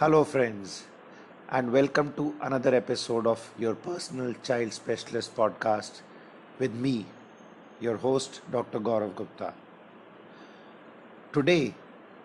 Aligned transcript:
Hello, 0.00 0.24
friends, 0.24 0.84
and 1.50 1.72
welcome 1.72 2.14
to 2.14 2.34
another 2.40 2.74
episode 2.74 3.26
of 3.26 3.52
your 3.58 3.74
personal 3.74 4.32
child 4.42 4.72
specialist 4.72 5.36
podcast 5.36 6.00
with 6.58 6.72
me, 6.72 7.04
your 7.80 7.98
host, 7.98 8.40
Dr. 8.50 8.80
Gaurav 8.80 9.14
Gupta. 9.14 9.52
Today, 11.34 11.74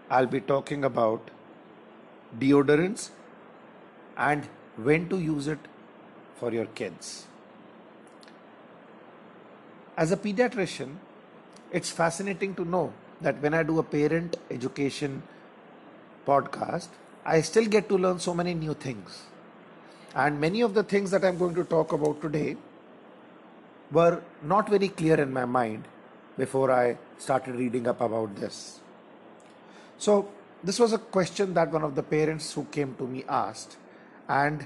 I'll 0.10 0.26
be 0.26 0.40
talking 0.40 0.86
about 0.86 1.30
deodorants 2.40 3.10
and 4.16 4.48
when 4.78 5.10
to 5.10 5.20
use 5.20 5.50
it 5.50 5.60
for 6.40 6.54
your 6.54 6.68
kids. 6.68 7.26
As 9.98 10.14
a 10.14 10.16
pediatrician, 10.16 10.96
it's 11.74 11.90
fascinating 11.90 12.56
to 12.56 12.64
know 12.64 12.94
that 13.20 13.42
when 13.42 13.54
I 13.54 13.64
do 13.64 13.80
a 13.80 13.84
parent 13.84 14.38
education 14.50 15.24
podcast, 16.26 16.88
I 17.26 17.42
still 17.42 17.66
get 17.66 17.90
to 17.90 17.98
learn 17.98 18.20
so 18.20 18.36
many 18.36 18.54
new 18.54 18.76
things. 18.76 19.24
And 20.14 20.40
many 20.40 20.62
of 20.62 20.76
the 20.76 20.84
things 20.84 21.12
that 21.12 21.26
I'm 21.26 21.38
going 21.38 21.56
to 21.56 21.64
talk 21.64 21.92
about 21.92 22.22
today 22.22 22.56
were 23.92 24.22
not 24.44 24.70
very 24.70 24.90
clear 24.90 25.20
in 25.20 25.34
my 25.34 25.46
mind 25.46 25.88
before 26.38 26.72
I 26.72 26.98
started 27.18 27.56
reading 27.56 27.88
up 27.88 28.00
about 28.02 28.36
this. 28.36 28.80
So, 29.98 30.30
this 30.64 30.80
was 30.80 30.94
a 30.94 30.98
question 30.98 31.54
that 31.56 31.72
one 31.72 31.84
of 31.84 31.96
the 31.96 32.04
parents 32.04 32.54
who 32.54 32.66
came 32.66 32.96
to 32.96 33.08
me 33.08 33.24
asked, 33.28 33.78
and 34.28 34.66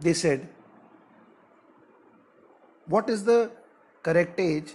they 0.00 0.14
said, 0.14 0.48
What 2.86 3.08
is 3.08 3.24
the 3.24 3.50
correct 4.02 4.38
age 4.40 4.74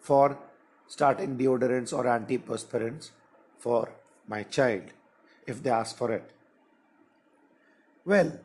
for 0.00 0.38
starting 0.86 1.36
deodorants 1.36 1.92
or 1.92 2.04
antiperspirants 2.04 3.10
for 3.58 3.90
my 4.28 4.42
child 4.44 4.82
if 5.46 5.62
they 5.62 5.70
ask 5.70 5.96
for 5.96 6.12
it? 6.12 6.30
Well, 8.04 8.38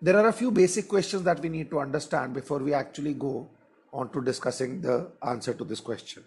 there 0.00 0.18
are 0.18 0.28
a 0.28 0.32
few 0.32 0.50
basic 0.50 0.88
questions 0.88 1.22
that 1.22 1.40
we 1.40 1.48
need 1.48 1.70
to 1.70 1.80
understand 1.80 2.34
before 2.34 2.58
we 2.58 2.74
actually 2.74 3.14
go 3.14 3.48
on 3.92 4.10
to 4.12 4.22
discussing 4.22 4.80
the 4.80 5.10
answer 5.26 5.54
to 5.54 5.64
this 5.64 5.80
question. 5.80 6.24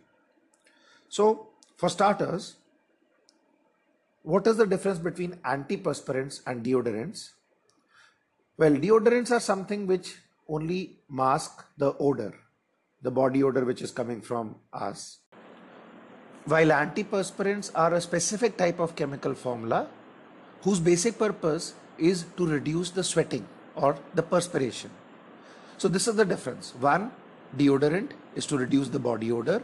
So, 1.10 1.50
for 1.76 1.90
starters, 1.90 2.56
what 4.24 4.48
is 4.48 4.58
the 4.58 4.66
difference 4.66 5.00
between 5.00 5.34
antiperspirants 5.46 6.42
and 6.46 6.64
deodorants? 6.64 7.30
Well, 8.58 8.72
deodorants 8.72 9.32
are 9.32 9.40
something 9.40 9.86
which 9.88 10.16
only 10.50 11.00
mask 11.10 11.64
the 11.78 11.96
odor, 11.98 12.34
the 13.02 13.12
body 13.12 13.44
odor 13.44 13.64
which 13.64 13.82
is 13.82 13.92
coming 13.92 14.22
from 14.22 14.56
us. 14.74 15.20
While 16.48 16.68
antiperspirants 16.70 17.72
are 17.76 17.94
a 17.94 18.00
specific 18.00 18.56
type 18.56 18.80
of 18.80 18.96
chemical 18.96 19.34
formula 19.34 19.88
whose 20.62 20.80
basic 20.80 21.20
purpose 21.20 21.74
is 21.98 22.24
to 22.38 22.48
reduce 22.48 22.90
the 22.92 23.04
sweating 23.04 23.46
or 23.76 23.98
the 24.16 24.24
perspiration. 24.24 24.90
So, 25.78 25.90
this 25.90 26.08
is 26.08 26.16
the 26.16 26.24
difference. 26.24 26.74
One, 26.80 27.12
deodorant 27.58 28.12
is 28.34 28.46
to 28.46 28.58
reduce 28.58 28.88
the 28.88 28.98
body 28.98 29.30
odor, 29.30 29.62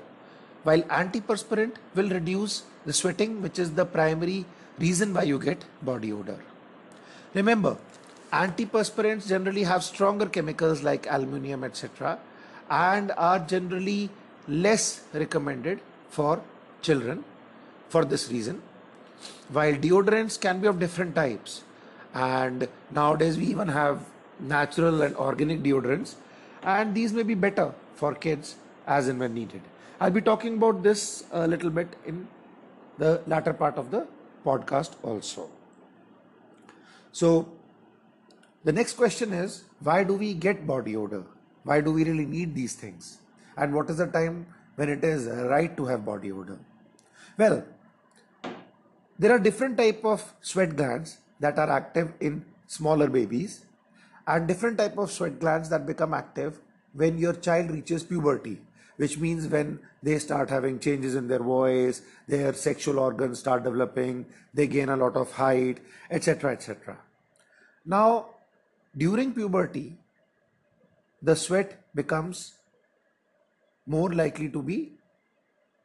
while 0.64 0.82
antiperspirant 0.84 1.76
will 1.96 2.10
reduce 2.10 2.64
the 2.86 2.92
sweating, 2.92 3.42
which 3.42 3.60
is 3.60 3.72
the 3.72 3.86
primary 3.86 4.46
reason 4.78 5.14
why 5.14 5.24
you 5.24 5.40
get 5.40 5.64
body 5.84 6.12
odor. 6.12 6.40
Remember, 7.34 7.78
antiperspirants 8.34 9.26
generally 9.26 9.64
have 9.64 9.86
stronger 9.86 10.26
chemicals 10.26 10.84
like 10.84 11.08
aluminium, 11.10 11.64
etc., 11.64 12.20
and 12.70 13.14
are 13.16 13.40
generally 13.40 14.10
less 14.50 15.06
recommended 15.14 15.80
for 16.10 16.42
children 16.84 17.24
for 17.90 18.06
this 18.06 18.30
reason. 18.32 18.62
While 19.50 19.74
deodorants 19.74 20.40
can 20.40 20.60
be 20.62 20.68
of 20.68 20.80
different 20.80 21.16
types, 21.16 21.64
and 22.14 22.68
nowadays 22.92 23.38
we 23.38 23.46
even 23.46 23.68
have 23.70 24.06
natural 24.40 25.02
and 25.02 25.16
organic 25.16 25.64
deodorants, 25.64 26.16
and 26.62 26.94
these 26.94 27.14
may 27.14 27.24
be 27.24 27.34
better 27.34 27.74
for 27.96 28.14
kids 28.14 28.56
as 28.86 29.08
and 29.08 29.20
when 29.20 29.34
needed. 29.34 29.62
I'll 30.00 30.12
be 30.12 30.22
talking 30.22 30.56
about 30.56 30.84
this 30.84 31.26
a 31.32 31.48
little 31.48 31.70
bit 31.70 31.96
in 32.06 32.28
the 32.98 33.22
latter 33.28 33.54
part 33.54 33.78
of 33.78 33.92
the 33.92 34.08
podcast 34.46 34.92
also. 35.04 35.50
So, 37.12 37.50
the 38.64 38.72
next 38.72 38.94
question 38.94 39.34
is 39.34 39.64
why 39.80 40.04
do 40.04 40.14
we 40.16 40.34
get 40.34 40.66
body 40.66 40.96
odor? 40.96 41.24
Why 41.64 41.80
do 41.82 41.92
we 41.92 42.04
really 42.04 42.26
need 42.26 42.56
these 42.56 42.74
things? 42.74 43.20
And 43.56 43.74
what 43.74 43.90
is 43.90 43.98
the 43.98 44.08
time 44.08 44.48
when 44.76 44.90
it 44.90 45.04
is 45.04 45.28
right 45.28 45.76
to 45.78 45.86
have 45.86 46.06
body 46.06 46.32
odor? 46.32 46.60
Well, 47.38 47.64
there 49.18 49.32
are 49.32 49.40
different 49.40 49.78
type 49.78 50.04
of 50.06 50.34
sweat 50.42 50.76
glands 50.76 51.18
that 51.40 51.58
are 51.58 51.70
active 51.70 52.14
in 52.20 52.46
smaller 52.68 53.08
babies 53.08 53.66
and 54.28 54.48
different 54.48 54.78
type 54.78 54.98
of 54.98 55.12
sweat 55.12 55.40
glands 55.40 55.70
that 55.70 55.86
become 55.86 56.14
active 56.14 56.60
when 56.94 57.18
your 57.18 57.34
child 57.34 57.72
reaches 57.72 58.04
puberty 58.04 58.62
which 58.98 59.18
means 59.18 59.48
when 59.48 59.80
they 60.02 60.20
start 60.20 60.50
having 60.50 60.80
changes 60.80 61.16
in 61.16 61.28
their 61.28 61.44
voice 61.44 62.02
their 62.28 62.54
sexual 62.54 63.00
organs 63.00 63.40
start 63.40 63.64
developing 63.64 64.26
they 64.54 64.68
gain 64.68 64.90
a 64.90 64.96
lot 64.96 65.16
of 65.16 65.32
height 65.32 65.80
etc 66.12 66.52
etc 66.52 66.98
now 67.86 68.28
during 68.96 69.34
puberty 69.34 69.98
the 71.22 71.36
sweat 71.36 71.80
becomes 71.96 72.54
more 73.86 74.14
likely 74.14 74.50
to 74.50 74.62
be 74.62 74.94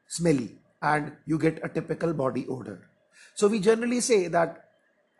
smelly 0.06 0.50
and 0.82 1.12
you 1.26 1.38
get 1.38 1.60
a 1.62 1.68
typical 1.68 2.12
body 2.12 2.46
odor 2.48 2.88
so 3.34 3.48
we 3.48 3.60
generally 3.60 4.00
say 4.00 4.28
that 4.28 4.64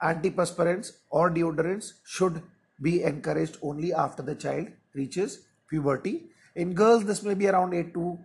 antiperspirants 0.03 0.93
or 1.11 1.31
deodorants 1.31 1.93
should 2.05 2.43
be 2.81 3.03
encouraged 3.03 3.59
only 3.63 3.93
after 3.93 4.23
the 4.23 4.35
child 4.35 4.69
reaches 4.95 5.47
puberty. 5.69 6.27
In 6.55 6.75
girls, 6.75 7.05
this 7.05 7.23
may 7.23 7.35
be 7.35 7.49
around 7.49 7.75
8 7.75 7.95
to 7.95 8.19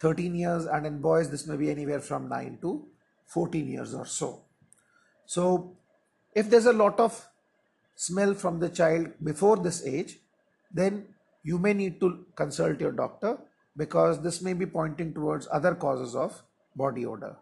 13 0.00 0.34
years, 0.34 0.64
and 0.64 0.86
in 0.86 1.00
boys, 1.00 1.30
this 1.30 1.46
may 1.46 1.56
be 1.56 1.70
anywhere 1.70 2.00
from 2.00 2.28
9 2.28 2.58
to 2.62 2.86
14 3.26 3.68
years 3.68 3.94
or 3.94 4.06
so. 4.06 4.42
So, 5.26 5.76
if 6.34 6.48
there's 6.48 6.66
a 6.66 6.72
lot 6.72 6.98
of 6.98 7.26
smell 7.96 8.34
from 8.34 8.58
the 8.60 8.68
child 8.68 9.08
before 9.22 9.56
this 9.56 9.84
age, 9.86 10.18
then 10.72 11.06
you 11.42 11.58
may 11.58 11.74
need 11.74 12.00
to 12.00 12.24
consult 12.34 12.80
your 12.80 12.92
doctor 12.92 13.38
because 13.76 14.22
this 14.22 14.40
may 14.40 14.54
be 14.54 14.66
pointing 14.66 15.12
towards 15.12 15.46
other 15.52 15.74
causes 15.74 16.14
of 16.14 16.42
body 16.82 17.06
odor. 17.06 17.36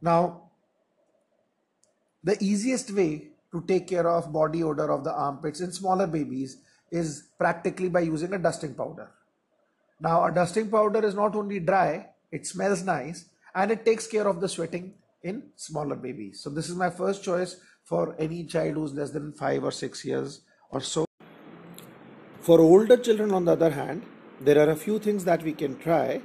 Now, 0.00 0.20
the 2.22 2.36
easiest 2.40 2.90
way 2.98 3.10
to 3.52 3.62
take 3.72 3.88
care 3.88 4.08
of 4.08 4.32
body 4.32 4.62
odor 4.62 4.90
of 4.96 5.04
the 5.04 5.12
armpits 5.12 5.60
in 5.60 5.72
smaller 5.72 6.06
babies 6.06 6.58
is 6.90 7.28
practically 7.38 7.88
by 7.88 8.00
using 8.00 8.34
a 8.34 8.38
dusting 8.38 8.74
powder. 8.74 9.08
Now, 10.00 10.24
a 10.24 10.32
dusting 10.32 10.70
powder 10.70 11.04
is 11.04 11.14
not 11.14 11.34
only 11.34 11.60
dry, 11.60 12.06
it 12.30 12.46
smells 12.46 12.84
nice 12.84 13.24
and 13.54 13.70
it 13.70 13.84
takes 13.84 14.06
care 14.06 14.28
of 14.28 14.40
the 14.40 14.48
sweating 14.48 14.94
in 15.22 15.42
smaller 15.56 15.96
babies. 15.96 16.40
So, 16.42 16.50
this 16.50 16.68
is 16.68 16.76
my 16.76 16.90
first 16.90 17.24
choice 17.24 17.56
for 17.84 18.14
any 18.18 18.44
child 18.44 18.74
who's 18.74 18.94
less 18.94 19.10
than 19.10 19.32
5 19.32 19.64
or 19.64 19.72
6 19.72 20.04
years 20.04 20.40
or 20.70 20.80
so. 20.80 21.04
For 22.40 22.60
older 22.60 22.96
children, 22.96 23.32
on 23.32 23.44
the 23.44 23.52
other 23.52 23.70
hand, 23.70 24.02
there 24.40 24.58
are 24.64 24.70
a 24.70 24.76
few 24.76 24.98
things 24.98 25.24
that 25.24 25.42
we 25.42 25.52
can 25.52 25.78
try 25.78 26.20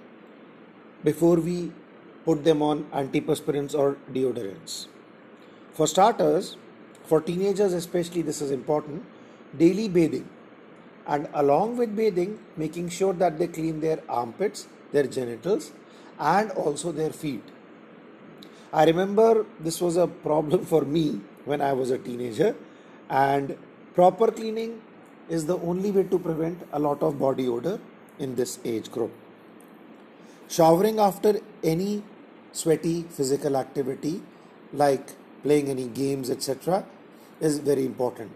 before 1.03 1.37
we 1.37 1.71
put 2.25 2.43
them 2.43 2.61
on 2.61 2.83
antiperspirants 2.85 3.75
or 3.75 3.97
deodorants. 4.11 4.87
For 5.73 5.87
starters, 5.87 6.57
for 7.03 7.19
teenagers 7.21 7.73
especially, 7.73 8.21
this 8.21 8.41
is 8.41 8.51
important 8.51 9.03
daily 9.57 9.87
bathing. 9.87 10.29
And 11.05 11.27
along 11.33 11.77
with 11.77 11.95
bathing, 11.95 12.39
making 12.55 12.89
sure 12.89 13.13
that 13.13 13.37
they 13.37 13.47
clean 13.47 13.81
their 13.81 14.01
armpits, 14.07 14.67
their 14.91 15.05
genitals, 15.05 15.71
and 16.17 16.51
also 16.51 16.91
their 16.91 17.11
feet. 17.11 17.43
I 18.71 18.85
remember 18.85 19.45
this 19.59 19.81
was 19.81 19.97
a 19.97 20.07
problem 20.07 20.65
for 20.73 20.81
me 20.83 21.21
when 21.45 21.61
I 21.61 21.73
was 21.73 21.91
a 21.91 21.97
teenager, 21.97 22.55
and 23.09 23.57
proper 23.93 24.31
cleaning 24.31 24.81
is 25.29 25.45
the 25.45 25.57
only 25.57 25.91
way 25.91 26.03
to 26.03 26.17
prevent 26.17 26.67
a 26.71 26.79
lot 26.79 27.03
of 27.03 27.19
body 27.19 27.47
odor 27.47 27.79
in 28.19 28.35
this 28.35 28.59
age 28.63 28.89
group. 28.91 29.11
Showering 30.47 30.99
after 30.99 31.39
any 31.63 32.03
sweaty 32.51 33.03
physical 33.03 33.57
activity 33.57 34.21
like 34.71 35.13
playing 35.41 35.69
any 35.69 35.87
games, 35.87 36.29
etc., 36.29 36.85
is 37.39 37.59
very 37.59 37.85
important. 37.85 38.31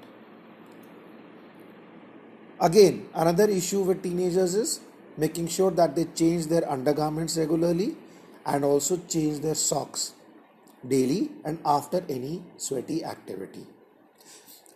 Again, 2.59 3.07
another 3.13 3.49
issue 3.49 3.81
with 3.81 4.01
teenagers 4.01 4.55
is 4.55 4.79
making 5.15 5.47
sure 5.47 5.71
that 5.71 5.95
they 5.95 6.05
change 6.05 6.47
their 6.47 6.69
undergarments 6.69 7.37
regularly 7.37 7.95
and 8.45 8.65
also 8.65 8.97
change 9.07 9.39
their 9.39 9.55
socks 9.55 10.13
daily 10.87 11.31
and 11.43 11.59
after 11.65 12.03
any 12.09 12.43
sweaty 12.57 13.03
activity. 13.03 13.65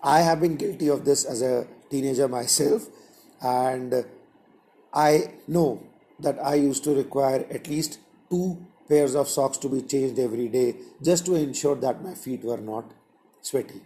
I 0.03 0.21
have 0.21 0.41
been 0.41 0.55
guilty 0.57 0.89
of 0.89 1.05
this 1.05 1.25
as 1.25 1.41
a 1.41 1.67
teenager 1.89 2.27
myself, 2.27 2.87
and 3.41 4.05
I 4.93 5.33
know 5.47 5.83
that 6.23 6.43
I 6.43 6.55
used 6.55 6.83
to 6.85 6.95
require 6.95 7.45
at 7.49 7.67
least 7.67 7.99
two 8.29 8.65
pairs 8.87 9.15
of 9.15 9.29
socks 9.29 9.57
to 9.59 9.69
be 9.69 9.81
changed 9.81 10.19
every 10.19 10.47
day 10.47 10.75
just 11.01 11.25
to 11.25 11.35
ensure 11.35 11.75
that 11.75 12.03
my 12.03 12.13
feet 12.13 12.43
were 12.43 12.57
not 12.57 12.91
sweaty. 13.41 13.81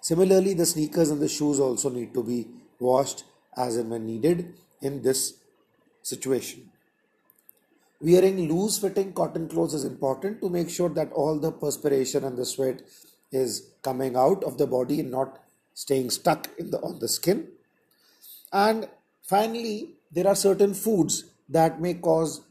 Similarly, 0.00 0.54
the 0.54 0.66
sneakers 0.66 1.10
and 1.10 1.20
the 1.20 1.28
shoes 1.28 1.60
also 1.60 1.88
need 1.88 2.12
to 2.14 2.22
be 2.22 2.46
washed 2.78 3.24
as 3.56 3.76
and 3.76 3.90
when 3.90 4.06
needed 4.06 4.54
in 4.82 5.02
this 5.02 5.34
situation. 6.02 6.70
Wearing 8.00 8.48
loose 8.48 8.78
fitting 8.78 9.12
cotton 9.12 9.48
clothes 9.48 9.72
is 9.72 9.84
important 9.84 10.40
to 10.42 10.50
make 10.50 10.68
sure 10.68 10.90
that 10.90 11.12
all 11.12 11.38
the 11.38 11.52
perspiration 11.52 12.24
and 12.24 12.36
the 12.36 12.44
sweat 12.44 12.82
is 13.32 13.70
coming 13.82 14.16
out 14.16 14.44
of 14.44 14.58
the 14.58 14.66
body 14.66 15.00
and 15.00 15.10
not 15.10 15.42
staying 15.72 16.10
stuck 16.10 16.48
in 16.58 16.70
the 16.70 16.78
on 16.80 16.98
the 16.98 17.08
skin. 17.08 17.48
And 18.52 18.88
finally, 19.22 19.94
there 20.12 20.28
are 20.28 20.36
certain 20.36 20.74
foods 20.74 21.24
that 21.48 21.80
may 21.80 21.94
cause 21.94 22.42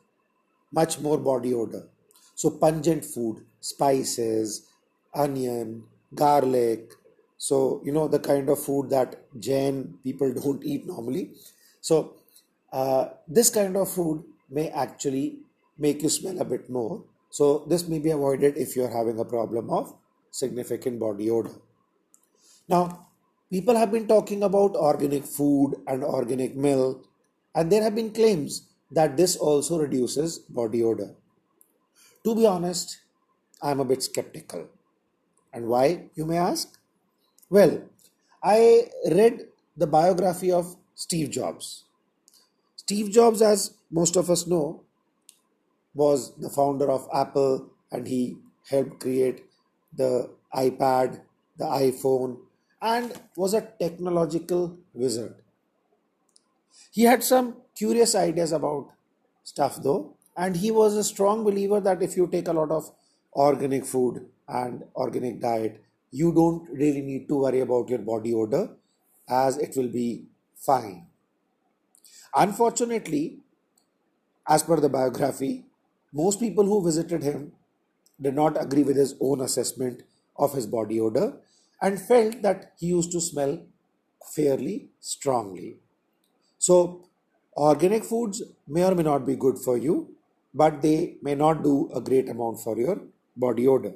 much 0.71 0.99
more 0.99 1.17
body 1.17 1.53
odor. 1.53 1.87
So 2.35 2.49
pungent 2.51 3.05
food, 3.05 3.45
spices, 3.59 4.67
onion, 5.13 5.83
garlic. 6.13 6.93
So 7.37 7.81
you 7.83 7.91
know 7.91 8.07
the 8.07 8.19
kind 8.19 8.49
of 8.49 8.59
food 8.59 8.89
that 8.89 9.17
Jain 9.39 9.99
people 10.03 10.33
don't 10.41 10.63
eat 10.63 10.85
normally. 10.85 11.31
So 11.81 12.15
uh, 12.71 13.09
this 13.27 13.49
kind 13.49 13.77
of 13.77 13.89
food 13.89 14.23
may 14.49 14.69
actually 14.69 15.39
make 15.77 16.01
you 16.01 16.09
smell 16.09 16.39
a 16.39 16.45
bit 16.45 16.69
more. 16.69 17.03
So 17.29 17.65
this 17.67 17.87
may 17.87 17.99
be 17.99 18.11
avoided 18.11 18.57
if 18.57 18.75
you 18.75 18.83
are 18.85 18.95
having 18.95 19.19
a 19.19 19.25
problem 19.25 19.69
of 19.69 19.95
significant 20.31 20.99
body 20.99 21.29
odor. 21.29 21.55
Now, 22.67 23.07
people 23.49 23.75
have 23.75 23.91
been 23.91 24.07
talking 24.07 24.43
about 24.43 24.75
organic 24.75 25.23
food 25.25 25.75
and 25.87 26.03
organic 26.03 26.55
milk, 26.55 27.07
and 27.55 27.71
there 27.71 27.83
have 27.83 27.95
been 27.95 28.11
claims 28.11 28.69
that 28.93 29.17
this 29.17 29.35
also 29.35 29.79
reduces 29.79 30.39
body 30.39 30.83
odor. 30.83 31.15
To 32.23 32.35
be 32.35 32.45
honest, 32.45 32.99
I'm 33.61 33.79
a 33.79 33.85
bit 33.85 34.03
skeptical. 34.03 34.67
And 35.53 35.67
why, 35.67 36.09
you 36.15 36.25
may 36.25 36.37
ask? 36.37 36.77
Well, 37.49 37.83
I 38.43 38.89
read 39.11 39.47
the 39.77 39.87
biography 39.87 40.51
of 40.51 40.77
Steve 40.95 41.31
Jobs. 41.31 41.85
Steve 42.75 43.11
Jobs, 43.11 43.41
as 43.41 43.75
most 43.91 44.15
of 44.15 44.29
us 44.29 44.47
know, 44.47 44.83
was 45.93 46.35
the 46.37 46.49
founder 46.49 46.89
of 46.89 47.07
Apple 47.13 47.69
and 47.91 48.07
he 48.07 48.37
helped 48.69 48.99
create 48.99 49.45
the 49.93 50.29
iPad, 50.55 51.21
the 51.57 51.65
iPhone, 51.65 52.39
and 52.81 53.13
was 53.37 53.53
a 53.53 53.61
technological 53.79 54.77
wizard. 54.93 55.42
He 56.91 57.03
had 57.03 57.23
some 57.23 57.61
curious 57.75 58.15
ideas 58.15 58.51
about 58.51 58.89
stuff 59.43 59.81
though, 59.81 60.17
and 60.37 60.55
he 60.57 60.71
was 60.71 60.95
a 60.95 61.03
strong 61.03 61.43
believer 61.43 61.79
that 61.81 62.01
if 62.01 62.17
you 62.17 62.27
take 62.27 62.47
a 62.47 62.53
lot 62.53 62.71
of 62.71 62.91
organic 63.35 63.85
food 63.85 64.29
and 64.47 64.83
organic 64.95 65.39
diet, 65.39 65.83
you 66.11 66.33
don't 66.33 66.69
really 66.69 67.01
need 67.01 67.27
to 67.27 67.35
worry 67.41 67.59
about 67.61 67.89
your 67.89 67.99
body 67.99 68.33
odor 68.33 68.77
as 69.27 69.57
it 69.57 69.75
will 69.75 69.87
be 69.89 70.27
fine. 70.55 71.07
Unfortunately, 72.35 73.41
as 74.47 74.63
per 74.63 74.79
the 74.79 74.89
biography, 74.89 75.65
most 76.11 76.39
people 76.39 76.65
who 76.65 76.83
visited 76.83 77.23
him 77.23 77.53
did 78.21 78.35
not 78.35 78.61
agree 78.61 78.83
with 78.83 78.95
his 78.97 79.15
own 79.19 79.41
assessment 79.41 80.03
of 80.37 80.53
his 80.53 80.67
body 80.67 80.99
odor 80.99 81.41
and 81.81 82.01
felt 82.01 82.41
that 82.41 82.73
he 82.79 82.87
used 82.87 83.11
to 83.11 83.21
smell 83.21 83.65
fairly 84.35 84.91
strongly. 84.99 85.82
So, 86.65 86.75
organic 87.57 88.05
foods 88.05 88.41
may 88.67 88.83
or 88.85 88.95
may 88.95 89.03
not 89.03 89.25
be 89.25 89.35
good 89.35 89.57
for 89.59 89.77
you, 89.77 90.15
but 90.53 90.81
they 90.81 91.17
may 91.21 91.35
not 91.35 91.61
do 91.61 91.89
a 91.93 91.99
great 91.99 92.29
amount 92.29 92.61
for 92.61 92.77
your 92.77 93.01
body 93.35 93.67
odor. 93.67 93.95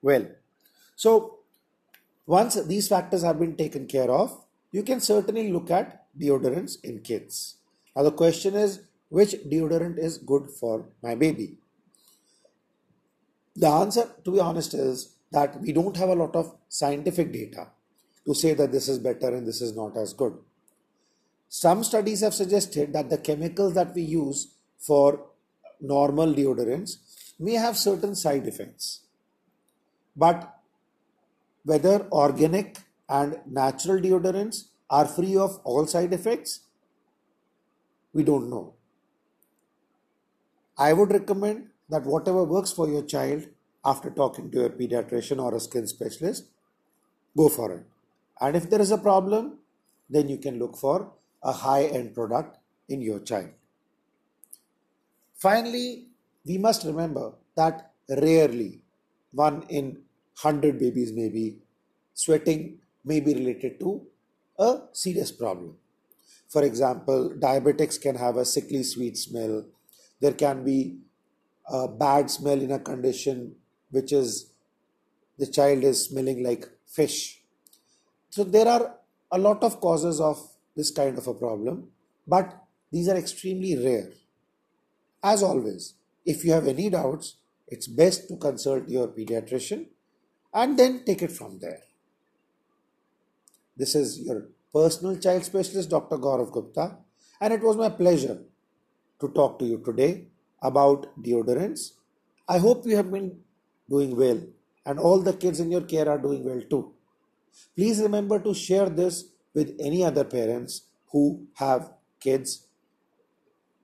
Well, 0.00 0.28
so 0.96 1.40
once 2.26 2.54
these 2.62 2.88
factors 2.88 3.22
have 3.22 3.38
been 3.38 3.54
taken 3.54 3.86
care 3.86 4.10
of, 4.10 4.34
you 4.72 4.82
can 4.82 5.00
certainly 5.00 5.52
look 5.52 5.70
at 5.70 6.06
deodorants 6.18 6.82
in 6.82 7.00
kids. 7.00 7.56
Now, 7.94 8.04
the 8.04 8.12
question 8.12 8.54
is 8.54 8.80
which 9.10 9.34
deodorant 9.52 9.98
is 9.98 10.16
good 10.16 10.48
for 10.58 10.86
my 11.02 11.14
baby? 11.16 11.58
The 13.56 13.68
answer, 13.68 14.08
to 14.24 14.30
be 14.30 14.40
honest, 14.40 14.72
is 14.72 15.16
that 15.32 15.60
we 15.60 15.74
don't 15.74 15.98
have 15.98 16.08
a 16.08 16.14
lot 16.14 16.34
of 16.34 16.56
scientific 16.70 17.30
data 17.30 17.66
to 18.26 18.34
say 18.34 18.54
that 18.54 18.72
this 18.72 18.88
is 18.88 18.98
better 18.98 19.28
and 19.36 19.46
this 19.46 19.60
is 19.60 19.76
not 19.76 19.98
as 19.98 20.14
good. 20.14 20.38
Some 21.52 21.82
studies 21.82 22.20
have 22.20 22.32
suggested 22.32 22.92
that 22.92 23.10
the 23.10 23.18
chemicals 23.18 23.74
that 23.74 23.92
we 23.92 24.02
use 24.02 24.54
for 24.78 25.26
normal 25.80 26.32
deodorants 26.32 26.98
may 27.40 27.54
have 27.54 27.76
certain 27.76 28.14
side 28.14 28.46
effects. 28.46 29.00
But 30.16 30.56
whether 31.64 32.06
organic 32.12 32.78
and 33.08 33.40
natural 33.46 34.00
deodorants 34.00 34.68
are 34.88 35.06
free 35.06 35.36
of 35.36 35.58
all 35.64 35.88
side 35.88 36.12
effects, 36.12 36.60
we 38.12 38.22
don't 38.22 38.48
know. 38.48 38.74
I 40.78 40.92
would 40.92 41.10
recommend 41.10 41.70
that 41.88 42.04
whatever 42.04 42.44
works 42.44 42.70
for 42.70 42.88
your 42.88 43.02
child 43.02 43.48
after 43.84 44.08
talking 44.10 44.52
to 44.52 44.58
your 44.58 44.70
pediatrician 44.70 45.42
or 45.42 45.56
a 45.56 45.60
skin 45.60 45.88
specialist, 45.88 46.44
go 47.36 47.48
for 47.48 47.72
it. 47.72 47.82
And 48.40 48.54
if 48.54 48.70
there 48.70 48.80
is 48.80 48.92
a 48.92 48.98
problem, 48.98 49.58
then 50.08 50.28
you 50.28 50.38
can 50.38 50.60
look 50.60 50.76
for 50.76 51.12
a 51.42 51.52
high 51.52 51.84
end 51.84 52.14
product 52.14 52.58
in 52.88 53.00
your 53.00 53.20
child. 53.20 53.50
Finally, 55.36 56.08
we 56.44 56.58
must 56.58 56.84
remember 56.84 57.32
that 57.56 57.92
rarely, 58.08 58.82
one 59.32 59.64
in 59.68 60.02
100 60.42 60.78
babies 60.78 61.12
may 61.12 61.28
be 61.28 61.58
sweating 62.14 62.78
may 63.04 63.20
be 63.20 63.34
related 63.34 63.80
to 63.80 64.06
a 64.58 64.80
serious 64.92 65.32
problem. 65.32 65.76
For 66.48 66.64
example, 66.64 67.34
diabetics 67.38 68.00
can 68.00 68.16
have 68.16 68.36
a 68.36 68.44
sickly 68.44 68.82
sweet 68.82 69.16
smell 69.16 69.64
there 70.20 70.34
can 70.34 70.64
be 70.64 70.98
a 71.66 71.88
bad 71.88 72.30
smell 72.30 72.60
in 72.60 72.70
a 72.70 72.78
condition 72.78 73.56
which 73.90 74.12
is 74.12 74.52
the 75.38 75.46
child 75.46 75.82
is 75.82 76.04
smelling 76.04 76.44
like 76.44 76.68
fish. 76.86 77.42
So 78.28 78.44
there 78.44 78.68
are 78.68 78.96
a 79.32 79.38
lot 79.38 79.62
of 79.62 79.80
causes 79.80 80.20
of 80.20 80.38
this 80.76 80.90
kind 80.90 81.18
of 81.18 81.26
a 81.26 81.34
problem, 81.34 81.88
but 82.26 82.64
these 82.92 83.08
are 83.08 83.16
extremely 83.16 83.76
rare. 83.76 84.10
As 85.22 85.42
always, 85.42 85.94
if 86.24 86.44
you 86.44 86.52
have 86.52 86.66
any 86.66 86.90
doubts, 86.90 87.36
it's 87.68 87.86
best 87.86 88.28
to 88.28 88.36
consult 88.36 88.88
your 88.88 89.08
pediatrician 89.08 89.86
and 90.52 90.78
then 90.78 91.04
take 91.04 91.22
it 91.22 91.32
from 91.32 91.58
there. 91.60 91.80
This 93.76 93.94
is 93.94 94.20
your 94.20 94.48
personal 94.72 95.16
child 95.18 95.44
specialist, 95.44 95.90
Dr. 95.90 96.18
Gaurav 96.18 96.52
Gupta, 96.52 96.98
and 97.40 97.52
it 97.52 97.62
was 97.62 97.76
my 97.76 97.88
pleasure 97.88 98.38
to 99.20 99.28
talk 99.28 99.58
to 99.58 99.64
you 99.64 99.82
today 99.84 100.26
about 100.62 101.06
deodorants. 101.22 101.92
I 102.48 102.58
hope 102.58 102.86
you 102.86 102.96
have 102.96 103.10
been 103.10 103.40
doing 103.88 104.16
well 104.16 104.40
and 104.84 104.98
all 104.98 105.20
the 105.20 105.32
kids 105.32 105.60
in 105.60 105.70
your 105.70 105.82
care 105.82 106.08
are 106.08 106.18
doing 106.18 106.44
well 106.44 106.62
too. 106.68 106.92
Please 107.76 108.00
remember 108.00 108.38
to 108.38 108.54
share 108.54 108.88
this 108.88 109.24
with 109.54 109.74
any 109.78 110.04
other 110.04 110.24
parents 110.24 110.82
who 111.12 111.46
have 111.54 111.92
kids. 112.20 112.66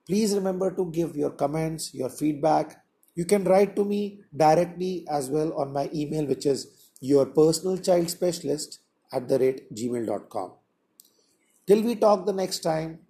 Please 0.06 0.35
remember 0.35 0.70
to 0.70 0.90
give 0.90 1.16
your 1.16 1.30
comments, 1.30 1.92
your 1.94 2.08
feedback. 2.08 2.85
You 3.14 3.25
can 3.25 3.44
write 3.44 3.75
to 3.76 3.85
me 3.85 4.20
directly 4.37 5.06
as 5.11 5.28
well 5.30 5.52
on 5.54 5.73
my 5.73 5.90
email, 5.94 6.26
which 6.26 6.46
is 6.46 6.68
your 7.00 7.26
personal 7.26 7.78
child 7.78 8.11
specialist 8.11 8.80
at 9.12 9.28
the 9.28 9.38
rate 9.38 9.75
gmail.com. 9.75 10.52
Till 11.66 11.82
we 11.82 11.96
talk 11.96 12.26
the 12.26 12.32
next 12.32 12.61
time, 12.61 13.00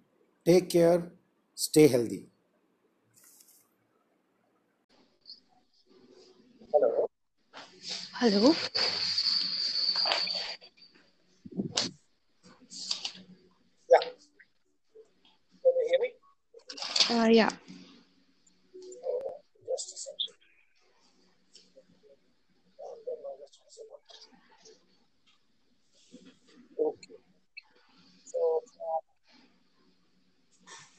take 0.45 0.69
care 0.69 1.11
Stay 1.59 1.87
healthy. 1.87 2.29
Hello. 6.71 7.09
Hello. 8.19 8.53
Uh, 17.09 17.27
yeah. 17.31 17.49
Okay. 26.79 27.17
So, 28.31 28.39
uh, 28.87 29.01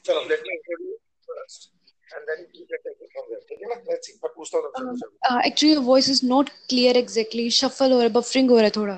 चलो 0.05 0.21
let 0.29 0.41
me 0.47 0.53
introduce 0.55 0.99
first 1.29 1.69
and 2.17 2.29
then 2.29 2.39
you 2.57 2.63
can 2.69 2.79
take 2.85 3.01
it 3.05 3.09
from 3.15 3.25
there 3.31 3.41
ठीक 3.49 3.59
है 3.63 3.67
ना 3.71 3.75
let's 3.89 4.09
see 4.09 4.13
मैं 4.23 4.31
पूछता 4.35 4.57
हूँ 4.57 4.71
तुमसे 4.77 5.07
uh, 5.29 5.39
actually 5.49 5.73
your 5.73 5.83
voice 5.89 6.07
is 6.13 6.21
not 6.31 6.49
clear 6.73 6.93
exactly 7.01 7.45
shuffle 7.59 7.91
हो 7.95 7.97
रहा 7.97 8.07
है 8.07 8.13
buffering 8.15 8.49
हो 8.49 8.55
रहा 8.55 8.69
है 8.69 8.71
थोड़ा 8.77 8.95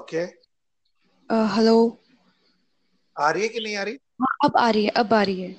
okay 0.00 0.24
uh, 1.30 1.46
hello 1.56 1.76
आ 3.16 3.30
रही 3.30 3.42
है 3.42 3.48
कि 3.48 3.60
नहीं 3.60 3.76
आ 3.76 3.82
रही 3.82 3.94
हाँ 3.94 4.03
अब 4.44 4.56
आ 4.56 4.70
रही 4.70 4.84
है 4.84 4.90
अब 4.90 5.14
आ 5.14 5.22
रही 5.22 5.40
है। 5.42 5.56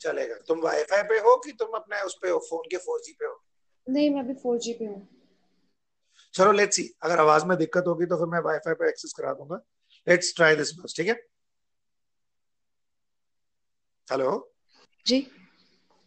चलेगा। 0.00 0.34
तुम 0.34 0.60
वाईफाई 0.60 1.02
पे 1.02 1.14
हो 1.14 1.36
कि 1.36 1.52
तुम 1.52 1.68
अपने 1.68 2.00
उस 2.02 2.18
पे 2.22 2.30
हो 2.30 2.38
फ़ोन 2.38 2.62
के 2.70 2.76
4G 2.76 3.12
पे 3.12 3.26
हो? 3.26 3.42
नहीं 3.88 4.10
मैं 4.10 4.20
अभी 4.20 4.34
4G 4.34 4.72
पे 4.78 4.84
हूँ। 4.84 5.08
चलो 6.34 6.52
लेट्स 6.52 6.76
सी 6.76 6.94
अगर 7.02 7.18
आवाज़ 7.18 7.44
में 7.44 7.58
दिक्कत 7.58 7.84
होगी 7.86 8.06
तो 8.06 8.16
फिर 8.16 8.26
मैं 8.26 8.40
वाईफाई 8.40 8.74
पे 8.74 8.88
एक्सेस 8.88 9.12
करा 9.12 9.32
दूँगा। 9.32 9.60
लेट्स 10.08 10.36
ट्राई 10.36 10.56
दिस 10.56 10.78
बस 10.78 10.94
ठीक 10.96 11.08
है? 11.08 11.14
हेलो 14.10 14.54
जी। 15.06 15.26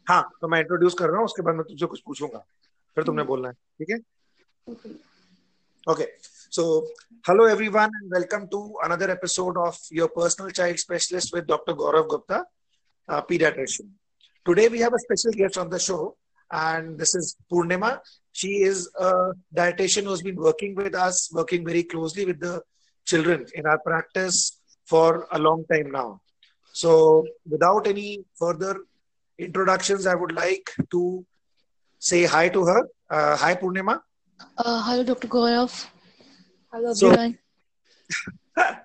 हाँ 0.07 0.29
तो 0.41 0.47
मैं 0.47 0.59
इंट्रोड्यूस 0.59 0.93
कर 0.93 1.07
रहा 1.07 1.17
हूँ 1.17 1.25
उसके 1.25 1.41
बाद 1.41 1.55
मैं 1.55 1.63
तुझसे 1.63 1.85
कुछ 1.85 2.01
पूछूँगा। 2.01 2.39
फिर 2.95 3.03
तुमने 3.03 3.23
बोलना 3.23 3.47
है 3.47 3.53
ठीक 3.53 3.89
है? 3.89 3.97
okay. 4.67 4.91
Okay, 5.89 6.07
so 6.55 6.63
hello 7.25 7.45
everyone 7.45 7.89
and 7.99 8.11
welcome 8.15 8.47
to 8.47 8.75
another 8.83 9.09
episode 9.09 9.57
of 9.57 9.75
your 9.89 10.07
personal 10.07 10.51
child 10.51 10.77
specialist 10.77 11.33
with 11.33 11.47
Dr. 11.47 11.73
Gaurav 11.73 12.07
Gupta, 12.07 12.45
uh, 13.09 13.21
pediatrician. 13.23 13.87
Today 14.45 14.67
we 14.67 14.77
have 14.81 14.93
a 14.93 14.99
special 14.99 15.31
guest 15.31 15.57
on 15.57 15.71
the 15.71 15.79
show, 15.79 16.15
and 16.51 16.99
this 16.99 17.15
is 17.15 17.35
Purnima. 17.51 18.01
She 18.33 18.61
is 18.61 18.87
a 18.99 19.31
dietitian 19.55 20.03
who's 20.03 20.21
been 20.21 20.35
working 20.35 20.75
with 20.75 20.93
us, 20.93 21.31
working 21.33 21.65
very 21.65 21.81
closely 21.85 22.23
with 22.23 22.39
the 22.39 22.61
children 23.03 23.47
in 23.55 23.65
our 23.65 23.79
practice 23.79 24.59
for 24.85 25.27
a 25.31 25.39
long 25.39 25.65
time 25.73 25.89
now. 25.89 26.21
So, 26.71 27.25
without 27.49 27.87
any 27.87 28.25
further 28.37 28.75
introductions, 29.39 30.05
I 30.05 30.13
would 30.13 30.33
like 30.33 30.69
to 30.91 31.25
say 31.97 32.25
hi 32.25 32.49
to 32.49 32.63
her. 32.63 32.87
Uh, 33.09 33.37
hi, 33.37 33.55
Purnima. 33.55 34.01
Uh, 34.55 34.83
hello, 34.83 35.03
Dr. 35.03 35.27
Gaurav. 35.27 35.87
Hello, 36.73 36.91
So- 36.91 37.09
everyone. 37.11 37.37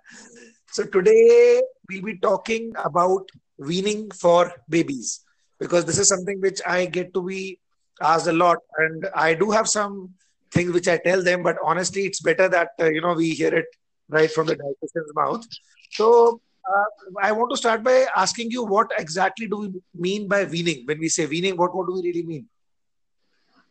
so 0.72 0.84
today 0.84 1.62
we'll 1.88 2.02
be 2.02 2.18
talking 2.18 2.74
about 2.84 3.30
weaning 3.56 4.10
for 4.10 4.52
babies 4.68 5.20
because 5.58 5.86
this 5.86 5.98
is 5.98 6.06
something 6.08 6.38
which 6.42 6.60
I 6.66 6.84
get 6.84 7.14
to 7.14 7.22
be 7.22 7.58
asked 8.02 8.26
a 8.26 8.32
lot, 8.34 8.58
and 8.76 9.08
I 9.14 9.32
do 9.32 9.50
have 9.52 9.68
some 9.68 10.10
things 10.52 10.72
which 10.72 10.86
I 10.86 10.98
tell 10.98 11.22
them, 11.22 11.42
but 11.42 11.56
honestly, 11.64 12.02
it's 12.02 12.20
better 12.20 12.46
that 12.50 12.72
uh, 12.78 12.90
you 12.90 13.00
know 13.00 13.14
we 13.14 13.30
hear 13.30 13.54
it 13.54 13.64
right 14.10 14.30
from 14.30 14.48
the 14.48 14.56
dietitian's 14.56 15.14
mouth. 15.14 15.46
So. 15.92 16.42
Uh, 16.70 16.84
I 17.22 17.32
want 17.32 17.50
to 17.50 17.56
start 17.56 17.82
by 17.82 18.04
asking 18.14 18.50
you 18.50 18.62
what 18.62 18.90
exactly 18.98 19.46
do 19.46 19.56
we 19.56 19.72
mean 19.94 20.28
by 20.28 20.44
weaning? 20.44 20.82
When 20.84 20.98
we 20.98 21.08
say 21.08 21.24
weaning, 21.24 21.56
what, 21.56 21.74
what 21.74 21.86
do 21.86 21.94
we 21.94 22.02
really 22.02 22.22
mean? 22.22 22.46